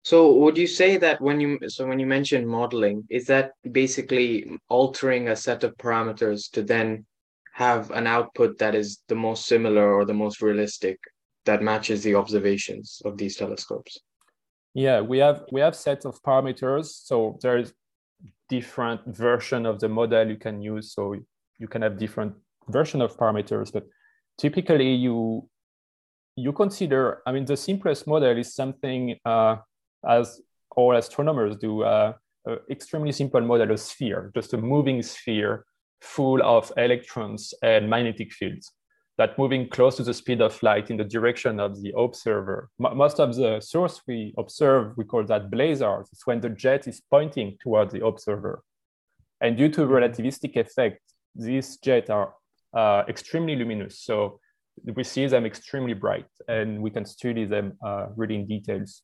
So 0.03 0.33
would 0.33 0.57
you 0.57 0.67
say 0.67 0.97
that 0.97 1.21
when 1.21 1.39
you 1.39 1.59
so 1.67 1.85
when 1.87 1.99
you 1.99 2.07
mention 2.07 2.47
modeling, 2.47 3.05
is 3.09 3.25
that 3.25 3.51
basically 3.71 4.29
altering 4.67 5.27
a 5.29 5.35
set 5.35 5.63
of 5.63 5.75
parameters 5.77 6.49
to 6.51 6.63
then 6.63 7.05
have 7.53 7.91
an 7.91 8.07
output 8.07 8.57
that 8.57 8.75
is 8.75 9.03
the 9.07 9.15
most 9.15 9.45
similar 9.45 9.93
or 9.93 10.05
the 10.05 10.13
most 10.13 10.41
realistic 10.41 10.97
that 11.45 11.61
matches 11.61 12.01
the 12.03 12.15
observations 12.15 13.01
of 13.05 13.17
these 13.17 13.35
telescopes? 13.35 13.99
Yeah, 14.73 15.01
we 15.01 15.17
have 15.19 15.43
we 15.51 15.61
have 15.61 15.75
sets 15.75 16.05
of 16.05 16.21
parameters. 16.23 16.85
So 16.85 17.37
there's 17.41 17.73
different 18.47 19.01
version 19.05 19.65
of 19.65 19.79
the 19.79 19.89
model 19.89 20.27
you 20.27 20.37
can 20.37 20.61
use. 20.61 20.93
So 20.93 21.15
you 21.57 21.67
can 21.67 21.81
have 21.81 21.97
different 21.97 22.33
version 22.69 23.01
of 23.01 23.17
parameters, 23.17 23.71
but 23.71 23.85
typically 24.37 24.93
you 24.93 25.47
you 26.35 26.53
consider. 26.53 27.21
I 27.25 27.31
mean, 27.31 27.45
the 27.45 27.57
simplest 27.57 28.07
model 28.07 28.37
is 28.37 28.55
something 28.55 29.17
uh, 29.25 29.57
as 30.07 30.41
all 30.75 30.95
astronomers 30.95 31.57
do, 31.57 31.83
uh, 31.83 32.13
extremely 32.69 33.11
simple 33.11 33.41
model 33.41 33.71
of 33.71 33.79
sphere, 33.79 34.31
just 34.33 34.53
a 34.53 34.57
moving 34.57 35.01
sphere 35.01 35.65
full 36.01 36.41
of 36.43 36.71
electrons 36.77 37.53
and 37.61 37.89
magnetic 37.89 38.31
fields 38.31 38.71
that 39.17 39.37
moving 39.37 39.67
close 39.67 39.97
to 39.97 40.03
the 40.03 40.13
speed 40.13 40.41
of 40.41 40.63
light 40.63 40.89
in 40.89 40.95
the 40.95 41.03
direction 41.03 41.59
of 41.59 41.81
the 41.81 41.91
observer. 41.97 42.69
M 42.79 42.95
most 42.95 43.19
of 43.19 43.35
the 43.35 43.59
source 43.59 44.01
we 44.07 44.33
observe, 44.37 44.95
we 44.95 45.03
call 45.03 45.25
that 45.25 45.51
blazars. 45.51 46.07
It's 46.13 46.25
when 46.25 46.39
the 46.39 46.49
jet 46.49 46.87
is 46.87 47.01
pointing 47.01 47.57
towards 47.61 47.91
the 47.91 48.05
observer. 48.05 48.63
And 49.41 49.57
due 49.57 49.69
to 49.69 49.81
relativistic 49.81 50.55
effect, 50.55 51.01
these 51.35 51.77
jets 51.77 52.09
are 52.09 52.33
uh, 52.73 53.03
extremely 53.07 53.55
luminous. 53.55 53.99
So 53.99 54.39
we 54.95 55.03
see 55.03 55.27
them 55.27 55.45
extremely 55.45 55.93
bright 55.93 56.27
and 56.47 56.81
we 56.81 56.89
can 56.89 57.05
study 57.05 57.45
them 57.45 57.73
uh, 57.85 58.07
really 58.15 58.35
in 58.35 58.45
details. 58.47 59.01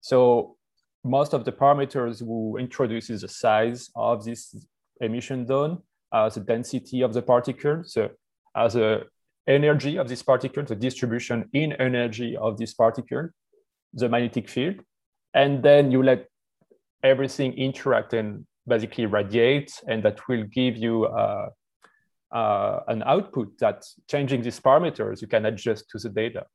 So 0.00 0.56
most 1.04 1.32
of 1.34 1.44
the 1.44 1.52
parameters 1.52 2.22
we 2.22 2.60
introduce 2.60 3.08
the 3.08 3.28
size 3.28 3.90
of 3.96 4.24
this 4.24 4.54
emission 5.00 5.46
zone, 5.46 5.82
uh, 6.12 6.28
the 6.28 6.40
density 6.40 7.02
of 7.02 7.12
the 7.12 7.22
particle, 7.22 7.82
so 7.84 8.10
as 8.54 8.76
a 8.76 9.02
energy 9.48 9.98
of 9.98 10.08
this 10.08 10.22
particle, 10.22 10.62
the 10.62 10.76
distribution 10.76 11.48
in 11.52 11.72
energy 11.72 12.36
of 12.36 12.58
this 12.58 12.74
particle, 12.74 13.28
the 13.94 14.08
magnetic 14.08 14.48
field, 14.48 14.76
and 15.34 15.62
then 15.62 15.90
you 15.90 16.02
let 16.02 16.26
everything 17.02 17.52
interact 17.54 18.12
and 18.12 18.46
basically 18.66 19.06
radiate, 19.06 19.72
and 19.88 20.02
that 20.04 20.28
will 20.28 20.44
give 20.44 20.76
you 20.76 21.06
uh, 21.06 21.48
uh, 22.32 22.80
an 22.88 23.02
output 23.04 23.58
that 23.58 23.84
changing 24.08 24.42
these 24.42 24.60
parameters, 24.60 25.20
you 25.20 25.28
can 25.28 25.46
adjust 25.46 25.90
to 25.90 25.98
the 25.98 26.08
data. 26.08 26.46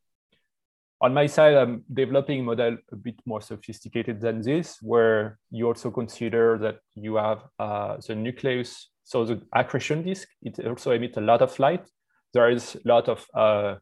On 0.99 1.13
my 1.13 1.27
side, 1.27 1.53
I'm 1.53 1.83
developing 1.93 2.39
a 2.39 2.43
model 2.43 2.77
a 2.91 2.95
bit 2.95 3.21
more 3.25 3.41
sophisticated 3.41 4.19
than 4.19 4.41
this, 4.41 4.77
where 4.81 5.37
you 5.51 5.67
also 5.67 5.91
consider 5.91 6.57
that 6.57 6.79
you 6.95 7.15
have 7.15 7.43
uh, 7.59 7.97
the 8.07 8.15
nucleus, 8.15 8.89
so 9.03 9.23
the 9.23 9.41
accretion 9.53 10.01
disk, 10.03 10.27
it 10.41 10.59
also 10.65 10.91
emits 10.91 11.17
a 11.17 11.21
lot 11.21 11.41
of 11.41 11.57
light. 11.59 11.87
There 12.33 12.49
is 12.49 12.75
a 12.75 12.87
lot 12.87 13.07
of 13.07 13.25
uh, 13.35 13.75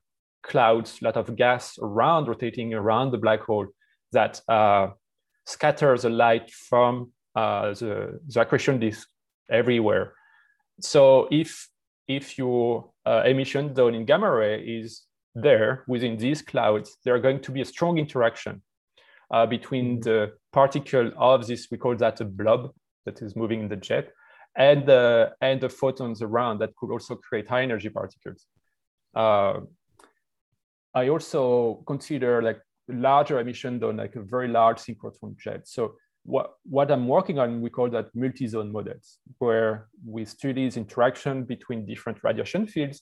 clouds, 0.44 1.00
a 1.02 1.06
lot 1.06 1.16
of 1.16 1.36
gas 1.36 1.78
around, 1.82 2.28
rotating 2.28 2.74
around 2.74 3.12
the 3.12 3.18
black 3.18 3.42
hole 3.42 3.68
that 4.12 4.42
uh, 4.50 4.90
scatters 5.46 6.02
the 6.02 6.10
light 6.10 6.52
from 6.52 7.12
uh, 7.36 7.74
the, 7.74 8.20
the 8.28 8.42
accretion 8.42 8.80
disk 8.80 9.08
everywhere. 9.50 10.14
So 10.82 11.28
if 11.32 11.70
if 12.08 12.38
your 12.38 12.92
uh, 13.06 13.24
emission 13.26 13.76
zone 13.76 13.96
in 13.96 14.06
gamma 14.06 14.32
ray 14.32 14.62
is 14.62 15.04
there 15.34 15.84
within 15.88 16.18
these 16.18 16.42
clouds, 16.42 16.98
there 17.04 17.16
are 17.16 17.20
going 17.20 17.42
to 17.42 17.52
be 17.52 17.62
a 17.62 17.66
strong 17.66 17.98
interaction 17.98 18.62
uh, 19.32 19.46
between 19.46 20.00
mm-hmm. 20.00 20.10
the 20.10 20.34
particle 20.54 21.12
of 21.18 21.48
this, 21.48 21.68
we 21.72 21.78
call 21.78 21.96
that 21.96 22.22
a 22.22 22.26
blob 22.26 22.72
that 23.06 23.22
is 23.22 23.36
moving 23.36 23.62
in 23.62 23.68
the 23.68 23.76
jet, 23.76 24.12
and 24.56 24.86
the, 24.86 25.34
and 25.42 25.60
the 25.60 25.70
photons 25.70 26.22
around 26.22 26.60
that 26.60 26.76
could 26.76 26.92
also 26.92 27.16
create 27.16 27.48
high 27.48 27.64
energy 27.64 27.90
particles. 27.90 28.46
Uh, 29.16 29.60
I 30.94 31.10
also 31.10 31.84
consider 31.86 32.42
like 32.42 32.62
larger 32.88 33.40
emission 33.40 33.80
zone, 33.80 33.98
like 33.98 34.16
a 34.16 34.22
very 34.22 34.48
large 34.48 34.78
synchrotron 34.78 35.38
jet. 35.38 35.68
So 35.68 35.96
what, 36.25 36.55
what 36.63 36.91
I'm 36.91 37.08
working 37.08 37.39
on, 37.39 37.62
we 37.62 37.70
call 37.70 37.89
that 37.91 38.08
multi-zone 38.13 38.72
models, 38.72 39.20
where 39.38 39.88
we 40.05 40.25
study 40.25 40.65
this 40.65 40.77
interaction 40.77 41.44
between 41.44 41.86
different 41.86 42.17
radiation 42.24 42.67
fields 42.67 43.01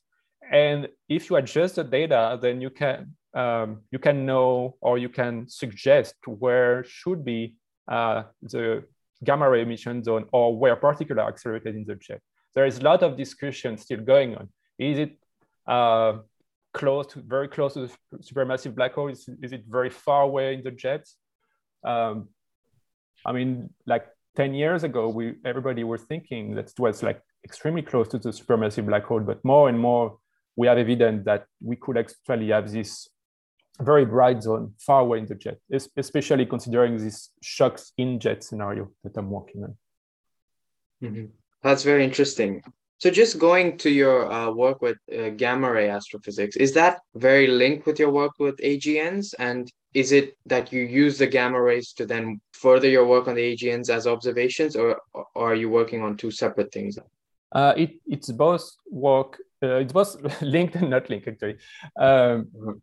and 0.51 0.87
if 1.07 1.29
you 1.29 1.35
adjust 1.37 1.75
the 1.75 1.83
data, 1.83 2.37
then 2.41 2.61
you 2.61 2.69
can 2.69 3.15
um, 3.33 3.81
you 3.91 3.97
can 3.97 4.25
know 4.25 4.75
or 4.81 4.97
you 4.97 5.09
can 5.09 5.47
suggest 5.47 6.15
where 6.25 6.83
should 6.83 7.25
be 7.25 7.55
uh, 7.87 8.23
the 8.41 8.83
gamma 9.23 9.49
ray 9.49 9.61
emission 9.63 10.03
zone 10.03 10.25
or 10.31 10.55
where 10.55 10.75
particles 10.75 11.17
are 11.17 11.29
accelerated 11.29 11.75
in 11.75 11.85
the 11.85 11.95
jet. 11.95 12.21
There 12.53 12.65
is 12.65 12.77
a 12.77 12.81
lot 12.81 13.01
of 13.01 13.17
discussion 13.17 13.77
still 13.77 14.01
going 14.01 14.35
on. 14.35 14.49
Is 14.77 14.99
it 14.99 15.17
uh, 15.65 16.17
close 16.73 17.07
to, 17.07 17.21
very 17.21 17.47
close 17.47 17.73
to 17.73 17.87
the 17.87 18.17
supermassive 18.19 18.75
black 18.75 18.93
hole? 18.93 19.07
Is, 19.07 19.27
is 19.41 19.51
it 19.51 19.63
very 19.67 19.89
far 19.89 20.23
away 20.23 20.53
in 20.53 20.63
the 20.63 20.71
jet? 20.71 21.07
Um, 21.83 22.29
I 23.25 23.31
mean, 23.31 23.69
like 23.85 24.05
10 24.35 24.53
years 24.53 24.83
ago, 24.83 25.09
we 25.09 25.35
everybody 25.45 25.83
were 25.83 25.97
thinking 25.97 26.55
that 26.55 26.69
it 26.69 26.79
was 26.79 27.03
like 27.03 27.21
extremely 27.43 27.81
close 27.81 28.07
to 28.09 28.17
the 28.17 28.29
supermassive 28.29 28.85
black 28.85 29.03
hole, 29.03 29.19
but 29.21 29.43
more 29.43 29.69
and 29.69 29.79
more 29.79 30.17
we 30.55 30.67
have 30.67 30.77
evidence 30.77 31.25
that 31.25 31.45
we 31.61 31.75
could 31.75 31.97
actually 31.97 32.49
have 32.49 32.71
this 32.71 33.09
very 33.81 34.05
bright 34.05 34.43
zone 34.43 34.73
far 34.79 35.01
away 35.01 35.19
in 35.19 35.25
the 35.25 35.35
jet, 35.35 35.57
especially 35.97 36.45
considering 36.45 36.97
this 36.97 37.29
shocks 37.41 37.91
in 37.97 38.19
jet 38.19 38.43
scenario 38.43 38.91
that 39.03 39.17
I'm 39.17 39.31
working 39.31 39.63
on. 39.63 39.77
Mm-hmm. 41.03 41.25
That's 41.63 41.83
very 41.83 42.03
interesting. 42.03 42.61
So, 42.99 43.09
just 43.09 43.39
going 43.39 43.77
to 43.79 43.89
your 43.89 44.31
uh, 44.31 44.51
work 44.51 44.81
with 44.81 44.97
uh, 45.11 45.29
gamma 45.29 45.71
ray 45.71 45.89
astrophysics, 45.89 46.55
is 46.55 46.73
that 46.73 47.01
very 47.15 47.47
linked 47.47 47.85
with 47.85 47.99
your 47.99 48.11
work 48.11 48.33
with 48.39 48.57
AGNs? 48.57 49.33
And 49.39 49.69
is 49.93 50.12
it 50.12 50.38
that 50.45 50.73
you 50.73 50.81
use 50.81 51.17
the 51.17 51.27
gamma 51.27 51.62
rays 51.62 51.93
to 51.93 52.05
then 52.05 52.41
further 52.53 52.89
your 52.89 53.05
work 53.05 53.27
on 53.27 53.35
the 53.35 53.55
AGNs 53.55 53.89
as 53.89 54.07
observations, 54.07 54.75
or, 54.75 55.00
or 55.13 55.51
are 55.51 55.55
you 55.55 55.69
working 55.69 56.01
on 56.01 56.17
two 56.17 56.31
separate 56.31 56.71
things? 56.71 56.97
Uh, 57.51 57.73
it, 57.77 57.91
it's 58.07 58.31
both 58.31 58.67
work 58.89 59.38
uh, 59.63 59.77
it 59.77 59.93
was 59.93 60.17
linked 60.41 60.75
and 60.75 60.89
not 60.89 61.09
linked 61.09 61.27
actually. 61.27 61.57
Um, 61.97 62.81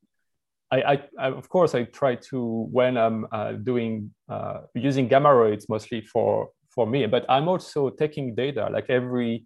I, 0.73 0.83
I, 0.83 1.02
I, 1.19 1.26
of 1.29 1.49
course, 1.49 1.75
I 1.75 1.85
try 1.85 2.14
to 2.31 2.69
when 2.71 2.97
I'm 2.97 3.26
uh, 3.33 3.52
doing 3.52 4.12
uh, 4.29 4.61
using 4.75 5.09
gamma 5.09 5.35
rays 5.35 5.69
mostly 5.69 6.00
for 6.00 6.50
for 6.71 6.87
me, 6.87 7.07
but 7.07 7.26
I'm 7.29 7.49
also 7.49 7.90
taking 7.90 8.35
data. 8.35 8.69
Like 8.73 8.88
every 8.88 9.45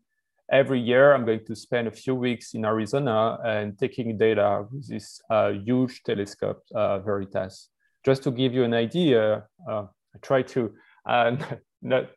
every 0.51 0.81
year, 0.81 1.15
I'm 1.15 1.25
going 1.25 1.45
to 1.47 1.57
spend 1.57 1.89
a 1.89 1.91
few 1.91 2.15
weeks 2.15 2.55
in 2.55 2.65
Arizona 2.65 3.39
and 3.45 3.79
taking 3.79 4.17
data 4.19 4.67
with 4.71 4.89
this 4.89 5.21
uh, 5.31 5.51
huge 5.51 6.03
telescope, 6.05 6.63
uh, 6.75 6.99
Veritas. 7.01 7.71
Just 8.05 8.23
to 8.25 8.31
give 8.31 8.53
you 8.53 8.65
an 8.65 8.75
idea, 8.75 9.45
uh, 9.69 9.85
I 10.15 10.19
try 10.21 10.43
to 10.43 10.73
not 11.83 12.11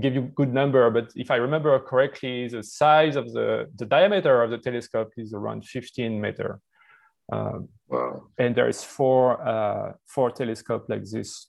give 0.00 0.14
you 0.14 0.22
good 0.34 0.52
number, 0.52 0.90
but 0.90 1.12
if 1.14 1.30
I 1.30 1.36
remember 1.36 1.78
correctly, 1.78 2.48
the 2.48 2.62
size 2.62 3.16
of 3.16 3.32
the, 3.32 3.68
the 3.76 3.86
diameter 3.86 4.42
of 4.42 4.50
the 4.50 4.58
telescope 4.58 5.12
is 5.16 5.32
around 5.32 5.66
15 5.66 6.20
meter. 6.20 6.60
Um, 7.32 7.68
wow. 7.88 8.24
And 8.38 8.54
there 8.54 8.68
is 8.68 8.82
four, 8.82 9.46
uh, 9.46 9.92
four 10.06 10.30
telescope 10.30 10.86
like 10.88 11.04
this. 11.04 11.48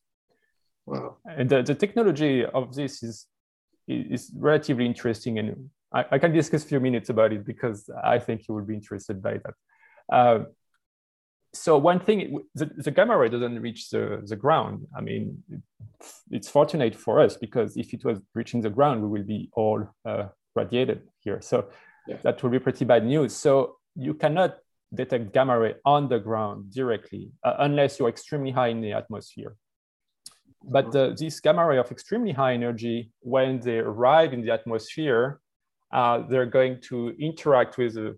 Wow. 0.85 1.17
And 1.25 1.49
the, 1.49 1.63
the 1.63 1.75
technology 1.75 2.45
of 2.45 2.75
this 2.75 3.01
is, 3.03 3.25
is 3.87 4.31
relatively 4.35 4.85
interesting. 4.85 5.39
And 5.39 5.69
I, 5.93 6.05
I 6.11 6.17
can 6.19 6.31
discuss 6.31 6.63
a 6.63 6.67
few 6.67 6.79
minutes 6.79 7.09
about 7.09 7.33
it 7.33 7.45
because 7.45 7.89
I 8.03 8.19
think 8.19 8.47
you 8.47 8.55
will 8.55 8.65
be 8.65 8.75
interested 8.75 9.21
by 9.21 9.39
that. 9.43 9.53
Uh, 10.11 10.45
so 11.53 11.77
one 11.77 11.99
thing, 11.99 12.39
the, 12.53 12.65
the, 12.65 12.91
gamma 12.91 13.17
ray 13.17 13.29
doesn't 13.29 13.61
reach 13.61 13.89
the, 13.89 14.21
the 14.25 14.35
ground. 14.35 14.87
I 14.95 15.01
mean, 15.01 15.41
it's 16.29 16.49
fortunate 16.49 16.95
for 16.95 17.21
us 17.21 17.37
because 17.37 17.77
if 17.77 17.93
it 17.93 18.03
was 18.03 18.19
reaching 18.33 18.61
the 18.61 18.69
ground, 18.69 19.01
we 19.01 19.07
will 19.07 19.25
be 19.25 19.49
all 19.53 19.87
uh, 20.05 20.27
radiated 20.55 21.03
here. 21.19 21.41
So 21.41 21.69
yeah. 22.07 22.17
that 22.23 22.43
would 22.43 22.51
be 22.51 22.59
pretty 22.59 22.83
bad 22.83 23.05
news. 23.05 23.33
So 23.33 23.77
you 23.95 24.13
cannot 24.13 24.57
detect 24.93 25.33
gamma 25.33 25.57
ray 25.57 25.75
on 25.85 26.09
the 26.09 26.19
ground 26.19 26.73
directly 26.73 27.31
uh, 27.43 27.55
unless 27.59 27.99
you're 27.99 28.09
extremely 28.09 28.51
high 28.51 28.67
in 28.67 28.81
the 28.81 28.93
atmosphere. 28.93 29.55
But 30.63 30.95
uh, 30.95 31.13
these 31.17 31.39
gamma 31.39 31.65
ray 31.65 31.77
of 31.77 31.91
extremely 31.91 32.31
high 32.31 32.53
energy, 32.53 33.11
when 33.19 33.59
they 33.59 33.77
arrive 33.79 34.33
in 34.33 34.41
the 34.41 34.51
atmosphere, 34.51 35.39
uh, 35.95 36.19
they're 36.29 36.45
going 36.59 36.81
to 36.81 37.15
interact 37.19 37.77
with 37.77 37.95
a 37.95 38.17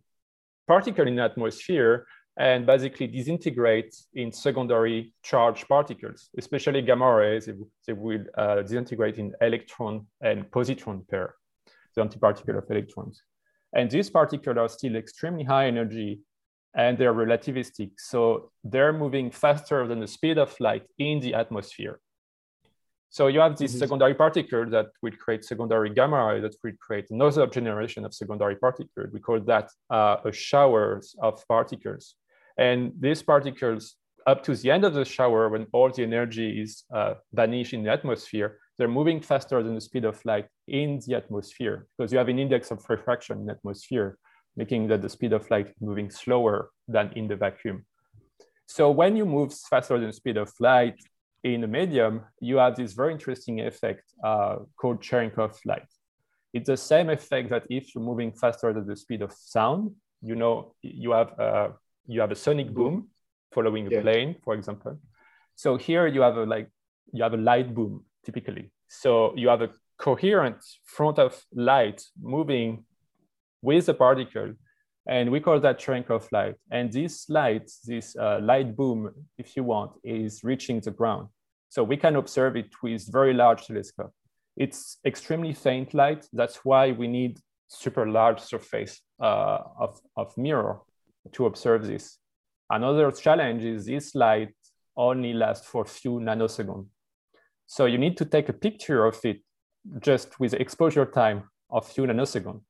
particle 0.67 1.07
in 1.07 1.15
the 1.15 1.24
atmosphere 1.24 2.07
and 2.38 2.65
basically 2.65 3.05
disintegrate 3.05 3.96
in 4.15 4.31
secondary 4.31 5.13
charged 5.24 5.67
particles, 5.67 6.29
especially 6.38 6.81
gamma 6.81 7.13
rays, 7.13 7.46
they, 7.46 7.53
they 7.86 7.93
will 7.93 8.24
uh, 8.36 8.62
disintegrate 8.63 9.17
in 9.19 9.31
electron 9.41 10.05
and 10.22 10.50
positron 10.50 11.07
pair, 11.07 11.36
the 11.96 12.01
antiparticle 12.01 12.57
of 12.57 12.63
electrons. 12.69 13.22
And 13.74 13.91
these 13.91 14.10
particles 14.10 14.57
are 14.57 14.69
still 14.69 14.96
extremely 14.96 15.43
high 15.43 15.67
energy 15.67 16.22
and 16.75 16.98
they're 16.98 17.13
relativistic. 17.13 17.91
So 17.98 18.51
they're 18.63 18.93
moving 18.93 19.29
faster 19.29 19.88
than 19.88 20.00
the 20.00 20.07
speed 20.07 20.39
of 20.39 20.55
light 20.60 20.86
in 20.98 21.19
the 21.19 21.36
atmosphere. 21.36 22.00
So 23.10 23.28
you 23.28 23.40
have 23.40 23.58
this 23.58 23.72
mm-hmm. 23.72 23.80
secondary 23.80 24.14
particle 24.14 24.70
that 24.70 24.88
will 25.02 25.14
create 25.14 25.46
secondary 25.46 25.90
gamma 25.90 26.26
ray 26.26 26.42
that 26.42 26.56
will 26.64 26.74
create 26.80 27.10
another 27.10 27.48
generation 27.48 28.06
of 28.06 28.14
secondary 28.14 28.56
particles. 28.56 29.10
We 29.14 29.20
call 29.20 29.40
that 29.42 29.70
uh, 29.90 30.18
a 30.26 30.32
showers 30.32 31.16
of 31.22 31.44
particles. 31.48 32.16
And 32.58 32.92
these 33.00 33.22
particles, 33.24 33.96
up 34.26 34.44
to 34.44 34.56
the 34.56 34.72
end 34.72 34.84
of 34.84 34.94
the 34.94 35.06
shower, 35.06 35.48
when 35.50 35.68
all 35.72 35.90
the 35.90 36.04
energy 36.04 36.62
is 36.62 36.84
uh, 36.94 37.14
vanished 37.34 37.74
in 37.74 37.84
the 37.84 37.92
atmosphere, 37.92 38.60
they're 38.78 38.88
moving 38.88 39.22
faster 39.22 39.64
than 39.64 39.76
the 39.76 39.82
speed 39.82 40.06
of 40.06 40.24
light 40.26 40.48
in 40.68 41.00
the 41.08 41.16
atmosphere 41.16 41.88
because 41.98 42.12
you 42.12 42.18
have 42.18 42.30
an 42.30 42.38
index 42.38 42.72
of 42.72 42.84
refraction 42.90 43.40
in 43.40 43.46
the 43.46 43.54
atmosphere, 43.54 44.18
making 44.56 44.88
that 44.90 45.02
the 45.02 45.10
speed 45.10 45.34
of 45.34 45.50
light 45.50 45.74
moving 45.80 46.10
slower 46.10 46.70
than 46.88 47.12
in 47.16 47.28
the 47.28 47.36
vacuum. 47.36 47.86
So 48.68 48.92
when 48.92 49.16
you 49.16 49.26
move 49.26 49.54
faster 49.54 49.98
than 49.98 50.08
the 50.08 50.14
speed 50.14 50.38
of 50.38 50.52
light 50.60 51.00
in 51.54 51.63
a 51.63 51.68
medium, 51.68 52.22
you 52.39 52.58
have 52.58 52.75
this 52.75 52.94
very 52.94 53.13
interesting 53.13 53.62
effect 53.62 54.04
uh, 54.24 54.58
called 54.80 55.01
Cherenkov 55.01 55.58
light. 55.66 55.88
It's 56.54 56.68
the 56.68 56.77
same 56.77 57.10
effect 57.10 57.50
that 57.50 57.63
if 57.70 57.94
you're 57.94 58.04
moving 58.04 58.32
faster 58.32 58.74
than 58.74 58.88
the 58.88 58.96
speed 58.96 59.22
of 59.22 59.34
sound, 59.34 59.92
you 60.22 60.36
know, 60.36 60.74
you 60.82 61.12
have 61.12 61.38
a 61.39 61.74
you 62.08 62.22
have 62.22 62.32
a 62.32 62.36
sonic 62.36 62.74
boom 62.74 63.10
following 63.51 63.88
a 63.88 63.89
yeah. 63.92 64.01
plane, 64.01 64.36
for 64.44 64.54
example. 64.54 64.98
So 65.56 65.77
here 65.77 66.08
you 66.08 66.22
have 66.22 66.38
a 66.38 66.46
like 66.46 66.70
you 67.13 67.24
have 67.24 67.34
a 67.34 67.38
light 67.38 67.74
boom 67.74 68.06
typically. 68.25 68.72
So 68.88 69.34
you 69.36 69.50
have 69.50 69.62
a 69.62 69.70
coherent 69.98 70.58
front 70.86 71.20
of 71.20 71.44
light 71.54 72.04
moving 72.22 72.86
with 73.62 73.89
a 73.89 73.94
particle, 73.94 74.54
and 75.08 75.32
we 75.32 75.39
call 75.39 75.60
that 75.60 75.80
Cherenkov 75.80 76.32
light. 76.32 76.56
And 76.72 76.92
this 76.92 77.30
light, 77.30 77.70
this 77.86 78.16
uh, 78.16 78.39
light 78.42 78.75
boom, 78.75 79.12
if 79.38 79.56
you 79.56 79.63
want, 79.63 79.92
is 80.04 80.44
reaching 80.44 80.80
the 80.80 80.92
ground. 80.92 81.27
So 81.69 81.83
we 81.83 81.97
can 81.97 82.15
observe 82.15 82.55
it 82.55 82.71
with 82.81 83.12
very 83.12 83.33
large 83.33 83.65
telescope. 83.65 84.13
It's 84.55 84.97
extremely 85.05 85.53
faint 85.53 85.93
light. 85.93 86.25
That's 86.33 86.63
why 86.63 86.91
we 86.91 87.07
need 87.07 87.39
super 87.67 88.07
large 88.07 88.39
surface 88.39 89.01
uh, 89.21 89.59
of, 89.79 90.00
of 90.15 90.36
mirror 90.38 90.79
to 91.33 91.45
observe 91.45 91.86
this. 91.86 92.17
Another 92.69 93.12
challenge 93.12 93.63
is 93.63 93.86
this 93.86 94.15
light 94.15 94.53
only 94.95 95.33
lasts 95.33 95.67
for 95.67 95.83
a 95.83 95.86
few 95.86 96.13
nanoseconds. 96.13 96.88
So 97.65 97.86
you 97.86 97.97
need 97.97 98.17
to 98.17 98.25
take 98.25 98.50
a 98.50 98.53
picture 98.53 99.05
of 99.05 99.19
it 99.24 99.41
just 100.00 100.39
with 100.39 100.53
exposure 100.53 101.05
time 101.05 101.43
of 101.69 101.88
few 101.88 102.03
nanoseconds. 102.05 102.62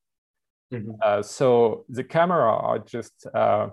Mm-hmm. 0.73 0.91
Uh, 1.01 1.21
so 1.21 1.86
the 1.89 2.03
camera 2.03 2.51
are 2.51 2.79
just, 2.79 3.25
uh, 3.33 3.69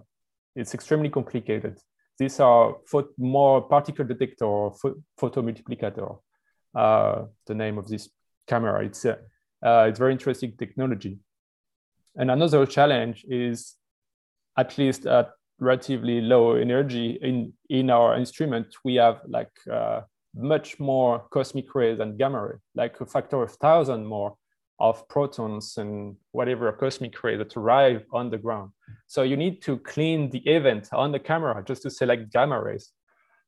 it's 0.54 0.74
extremely 0.74 1.08
complicated. 1.08 1.78
These 2.18 2.40
are 2.40 2.77
more 3.18 3.62
particle 3.62 4.05
detector 4.05 4.44
or 4.44 4.74
photo 5.18 5.42
multiplicator, 5.42 6.18
uh, 6.74 7.24
the 7.46 7.55
name 7.55 7.79
of 7.79 7.88
this 7.88 8.09
camera. 8.46 8.85
It's, 8.85 9.05
uh, 9.05 9.16
uh, 9.64 9.87
it's 9.88 9.98
very 9.98 10.12
interesting 10.12 10.53
technology. 10.57 11.18
And 12.16 12.31
another 12.31 12.66
challenge 12.66 13.24
is 13.29 13.74
at 14.57 14.79
least 14.79 15.07
at 15.07 15.31
relatively 15.59 16.20
low 16.20 16.55
energy 16.55 17.18
in 17.22 17.53
in 17.70 17.90
our 17.90 18.16
instrument 18.16 18.66
we 18.85 18.96
have 18.96 19.20
like 19.29 19.53
uh, 19.70 20.00
much 20.35 20.81
more 20.81 21.24
cosmic 21.31 21.74
rays 21.74 21.98
than 21.98 22.16
gamma 22.16 22.42
ray 22.42 22.57
like 22.74 23.00
a 23.00 23.07
factor 23.07 23.42
of 23.42 23.53
thousand 23.53 24.05
more 24.05 24.35
of 24.81 25.07
protons 25.09 25.77
and 25.79 26.16
whatever 26.33 26.72
cosmic 26.72 27.22
ray 27.22 27.37
that 27.37 27.57
arrive 27.57 28.05
on 28.12 28.31
the 28.31 28.38
ground 28.38 28.70
so 29.14 29.22
you 29.22 29.37
need 29.37 29.62
to 29.62 29.79
clean 29.79 30.31
the 30.31 30.42
event 30.57 30.88
on 30.92 31.12
the 31.12 31.18
camera 31.18 31.62
just 31.64 31.83
to 31.83 31.90
select 31.90 32.33
gamma 32.33 32.61
rays 32.61 32.90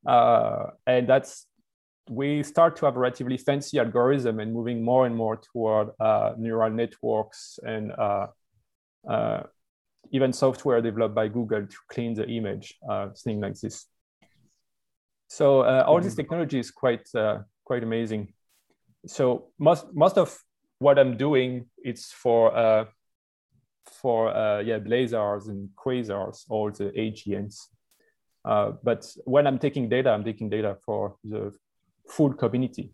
uh, 0.06 0.66
and 0.86 1.08
that's 1.08 1.46
we 2.08 2.42
start 2.42 2.76
to 2.76 2.86
have 2.86 2.96
a 2.96 3.00
relatively 3.00 3.36
fancy 3.36 3.78
algorithm 3.80 4.38
and 4.38 4.52
moving 4.52 4.84
more 4.90 5.06
and 5.06 5.16
more 5.16 5.36
toward 5.36 5.88
uh, 5.98 6.34
neural 6.38 6.70
networks 6.70 7.58
and 7.64 7.92
uh, 7.92 8.26
uh 9.08 9.42
even 10.10 10.32
software 10.32 10.80
developed 10.80 11.14
by 11.14 11.28
Google 11.28 11.66
to 11.66 11.76
clean 11.88 12.14
the 12.14 12.26
image, 12.28 12.76
uh, 12.88 13.08
thing 13.24 13.40
like 13.40 13.58
this. 13.60 13.86
So 15.28 15.60
uh, 15.60 15.84
all 15.86 16.00
this 16.00 16.12
mm-hmm. 16.12 16.22
technology 16.22 16.58
is 16.58 16.70
quite 16.70 17.06
uh, 17.14 17.38
quite 17.64 17.82
amazing. 17.82 18.32
So 19.06 19.48
most 19.58 19.86
most 19.92 20.16
of 20.18 20.36
what 20.78 20.98
I'm 20.98 21.16
doing 21.16 21.66
it's 21.78 22.12
for 22.12 22.56
uh, 22.56 22.84
for 23.90 24.34
uh, 24.34 24.60
yeah 24.60 24.78
blazars 24.78 25.48
and 25.48 25.68
quasars, 25.76 26.44
all 26.48 26.70
the 26.70 26.90
AGNs. 26.90 27.68
Uh, 28.44 28.72
but 28.82 29.04
when 29.24 29.46
I'm 29.46 29.58
taking 29.58 29.88
data, 29.88 30.10
I'm 30.10 30.24
taking 30.24 30.48
data 30.48 30.76
for 30.84 31.16
the 31.24 31.52
full 32.06 32.32
community. 32.32 32.92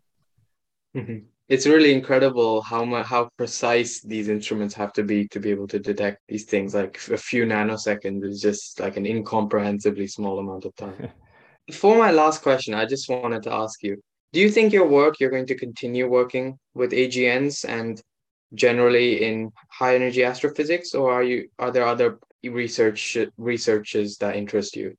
Mm-hmm 0.95 1.25
it's 1.49 1.67
really 1.67 1.93
incredible 1.93 2.61
how 2.61 2.85
much 2.85 3.05
how 3.05 3.29
precise 3.37 4.01
these 4.01 4.29
instruments 4.29 4.73
have 4.73 4.93
to 4.93 5.03
be 5.03 5.27
to 5.27 5.39
be 5.39 5.51
able 5.51 5.67
to 5.67 5.79
detect 5.79 6.19
these 6.27 6.45
things 6.45 6.73
like 6.73 6.99
a 7.11 7.17
few 7.17 7.45
nanoseconds 7.45 8.23
is 8.23 8.41
just 8.41 8.79
like 8.79 8.95
an 8.97 9.05
incomprehensibly 9.05 10.07
small 10.07 10.39
amount 10.39 10.65
of 10.65 10.75
time 10.75 11.09
for 11.73 11.97
my 11.97 12.11
last 12.11 12.41
question 12.41 12.73
i 12.73 12.85
just 12.85 13.09
wanted 13.09 13.43
to 13.43 13.51
ask 13.51 13.83
you 13.83 14.01
do 14.31 14.39
you 14.39 14.49
think 14.49 14.71
your 14.71 14.87
work 14.87 15.19
you're 15.19 15.29
going 15.29 15.45
to 15.45 15.55
continue 15.55 16.07
working 16.07 16.57
with 16.73 16.93
agns 16.93 17.65
and 17.65 18.01
generally 18.53 19.23
in 19.23 19.51
high 19.69 19.95
energy 19.95 20.23
astrophysics 20.23 20.93
or 20.93 21.11
are 21.11 21.23
you 21.23 21.49
are 21.59 21.71
there 21.71 21.85
other 21.85 22.19
research 22.43 23.17
researches 23.37 24.17
that 24.17 24.35
interest 24.35 24.75
you? 24.75 24.95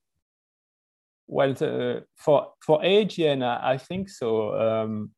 Well 1.27 1.55
for 2.17 2.53
for 2.61 2.81
agn 2.83 3.43
i 3.43 3.79
think 3.79 4.09
so. 4.09 4.55
Um, 4.55 5.11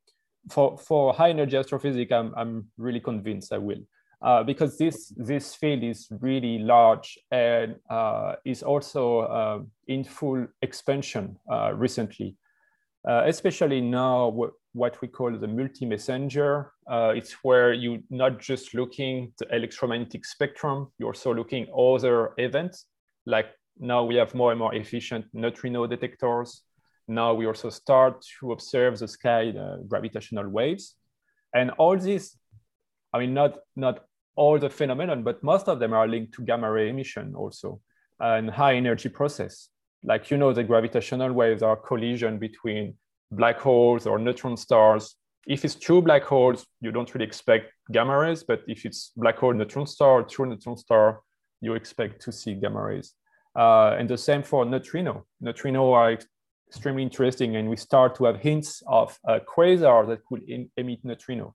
for, 0.50 0.78
for 0.78 1.12
high 1.12 1.30
energy 1.30 1.56
astrophysics, 1.56 2.12
I'm, 2.12 2.32
I'm 2.36 2.66
really 2.76 3.00
convinced 3.00 3.52
I 3.52 3.58
will. 3.58 3.80
Uh, 4.22 4.42
because 4.42 4.78
this, 4.78 5.12
this 5.16 5.54
field 5.54 5.82
is 5.82 6.08
really 6.20 6.58
large 6.58 7.18
and 7.30 7.76
uh, 7.90 8.36
is 8.44 8.62
also 8.62 9.20
uh, 9.20 9.58
in 9.88 10.04
full 10.04 10.46
expansion 10.62 11.38
uh, 11.52 11.72
recently, 11.74 12.34
uh, 13.08 13.22
especially 13.26 13.80
now 13.80 14.30
what 14.76 15.00
we 15.00 15.08
call 15.08 15.32
the 15.32 15.48
multi-messenger. 15.48 16.70
Uh, 16.86 17.12
it's 17.16 17.32
where 17.42 17.72
you're 17.72 18.04
not 18.10 18.38
just 18.38 18.74
looking 18.74 19.32
the 19.38 19.46
electromagnetic 19.56 20.24
spectrum, 20.26 20.88
you're 20.98 21.08
also 21.08 21.32
looking 21.34 21.66
other 21.74 22.32
events, 22.36 22.84
like 23.24 23.48
now 23.78 24.04
we 24.04 24.16
have 24.16 24.34
more 24.34 24.50
and 24.52 24.58
more 24.58 24.74
efficient 24.74 25.24
neutrino 25.32 25.86
detectors, 25.86 26.62
now 27.08 27.32
we 27.32 27.46
also 27.46 27.70
start 27.70 28.24
to 28.38 28.52
observe 28.52 28.98
the 28.98 29.08
sky 29.08 29.48
uh, 29.50 29.76
gravitational 29.88 30.48
waves. 30.48 30.94
And 31.54 31.70
all 31.78 31.96
these, 31.96 32.36
I 33.14 33.20
mean, 33.20 33.32
not, 33.32 33.58
not 33.76 34.04
all 34.34 34.58
the 34.58 34.68
phenomenon, 34.68 35.22
but 35.22 35.42
most 35.42 35.68
of 35.68 35.78
them 35.78 35.94
are 35.94 36.06
linked 36.06 36.34
to 36.34 36.42
gamma 36.42 36.70
ray 36.70 36.90
emission 36.90 37.34
also 37.34 37.80
and 38.20 38.50
high 38.50 38.74
energy 38.74 39.08
process. 39.08 39.68
Like, 40.02 40.30
you 40.30 40.36
know, 40.36 40.52
the 40.52 40.64
gravitational 40.64 41.32
waves 41.32 41.62
are 41.62 41.76
collision 41.76 42.38
between 42.38 42.94
black 43.30 43.58
holes 43.58 44.06
or 44.06 44.18
neutron 44.18 44.56
stars. 44.56 45.16
If 45.46 45.64
it's 45.64 45.74
two 45.74 46.02
black 46.02 46.24
holes, 46.24 46.66
you 46.80 46.90
don't 46.90 47.12
really 47.14 47.26
expect 47.26 47.72
gamma 47.92 48.18
rays, 48.18 48.42
but 48.42 48.62
if 48.66 48.84
it's 48.84 49.12
black 49.16 49.38
hole 49.38 49.54
neutron 49.54 49.86
star, 49.86 50.22
true 50.22 50.46
neutron 50.46 50.76
star, 50.76 51.20
you 51.60 51.74
expect 51.74 52.22
to 52.22 52.32
see 52.32 52.54
gamma 52.54 52.82
rays. 52.82 53.14
Uh, 53.56 53.96
and 53.98 54.08
the 54.08 54.18
same 54.18 54.42
for 54.42 54.64
neutrino. 54.64 55.24
Neutrino 55.40 55.92
are 55.92 56.18
extremely 56.68 57.02
interesting, 57.02 57.56
and 57.56 57.70
we 57.70 57.76
start 57.76 58.14
to 58.16 58.24
have 58.24 58.38
hints 58.40 58.82
of 58.86 59.18
a 59.26 59.40
quasar 59.40 60.06
that 60.08 60.24
could 60.26 60.42
emit 60.76 61.00
neutrino. 61.04 61.54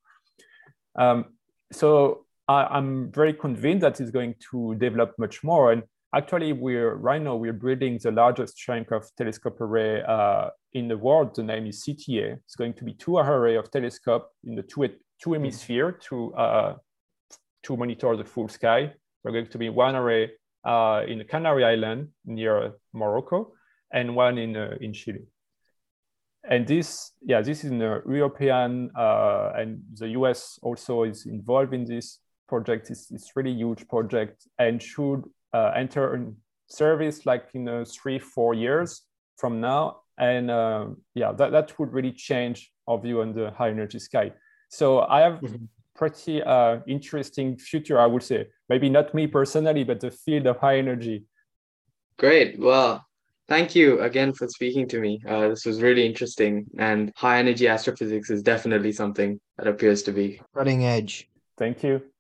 Um, 0.95 1.25
so 1.71 2.25
I, 2.47 2.77
am 2.77 3.11
very 3.11 3.33
convinced 3.33 3.81
that 3.81 3.99
it's 3.99 4.11
going 4.11 4.35
to 4.51 4.75
develop 4.75 5.13
much 5.17 5.43
more. 5.43 5.71
And 5.71 5.83
actually, 6.15 6.53
we're 6.53 6.95
right 6.95 7.21
now 7.21 7.35
we're 7.35 7.53
building 7.53 7.99
the 8.01 8.11
largest 8.11 8.57
Cherenkov 8.57 9.05
telescope 9.17 9.59
array 9.61 10.01
uh, 10.03 10.49
in 10.73 10.87
the 10.87 10.97
world. 10.97 11.35
The 11.35 11.43
name 11.43 11.67
is 11.67 11.83
CTA. 11.83 12.37
It's 12.45 12.55
going 12.55 12.73
to 12.73 12.83
be 12.83 12.93
two 12.93 13.17
array 13.17 13.55
of 13.55 13.71
telescope 13.71 14.29
in 14.43 14.55
the 14.55 14.63
two 14.63 14.89
two 15.21 15.33
hemisphere 15.33 15.91
to 16.09 16.33
uh, 16.33 16.75
to 17.63 17.77
monitor 17.77 18.15
the 18.17 18.25
full 18.25 18.47
sky. 18.47 18.93
We're 19.23 19.31
going 19.31 19.47
to 19.47 19.57
be 19.57 19.69
one 19.69 19.95
array 19.95 20.31
uh, 20.65 21.03
in 21.07 21.19
the 21.19 21.25
Canary 21.25 21.63
Island 21.63 22.09
near 22.25 22.73
Morocco 22.93 23.53
and 23.91 24.15
one 24.15 24.37
in 24.37 24.55
uh, 24.55 24.75
in 24.81 24.93
Chile. 24.93 25.25
And 26.43 26.67
this, 26.67 27.11
yeah, 27.21 27.41
this 27.41 27.63
is 27.63 27.71
a 27.71 28.01
European 28.07 28.89
uh, 28.97 29.51
and 29.55 29.81
the 29.93 30.09
US 30.09 30.57
also 30.63 31.03
is 31.03 31.25
involved 31.27 31.73
in 31.73 31.85
this 31.85 32.19
project. 32.47 32.89
It's, 32.89 33.11
it's 33.11 33.31
really 33.35 33.53
huge 33.53 33.87
project 33.87 34.47
and 34.57 34.81
should 34.81 35.23
uh, 35.53 35.71
enter 35.75 36.15
in 36.15 36.35
service 36.67 37.25
like 37.25 37.49
in 37.53 37.67
uh, 37.67 37.85
three, 37.85 38.19
four 38.19 38.53
years 38.53 39.01
from 39.37 39.61
now. 39.61 40.01
And 40.17 40.51
uh, 40.51 40.87
yeah, 41.15 41.31
that, 41.33 41.51
that 41.51 41.77
would 41.79 41.93
really 41.93 42.11
change 42.11 42.71
our 42.87 42.99
view 42.99 43.21
on 43.21 43.33
the 43.33 43.51
high 43.51 43.69
energy 43.69 43.99
sky. 43.99 44.31
So 44.69 45.01
I 45.01 45.21
have 45.21 45.41
mm-hmm. 45.41 45.65
pretty 45.95 46.41
uh, 46.43 46.79
interesting 46.87 47.57
future, 47.57 47.99
I 47.99 48.05
would 48.05 48.23
say. 48.23 48.47
Maybe 48.69 48.89
not 48.89 49.13
me 49.13 49.27
personally, 49.27 49.83
but 49.83 49.99
the 49.99 50.11
field 50.11 50.47
of 50.47 50.57
high 50.57 50.77
energy. 50.77 51.25
Great. 52.17 52.59
Well, 52.59 53.05
Thank 53.51 53.75
you 53.75 53.99
again 53.99 54.31
for 54.31 54.47
speaking 54.47 54.87
to 54.87 55.01
me. 55.01 55.21
Uh, 55.27 55.49
this 55.49 55.65
was 55.65 55.81
really 55.81 56.05
interesting, 56.05 56.67
and 56.77 57.11
high 57.17 57.39
energy 57.39 57.67
astrophysics 57.67 58.29
is 58.29 58.41
definitely 58.41 58.93
something 58.93 59.41
that 59.57 59.67
appears 59.67 60.03
to 60.03 60.13
be 60.13 60.39
cutting 60.55 60.85
edge. 60.85 61.29
Thank 61.57 61.83
you. 61.83 62.10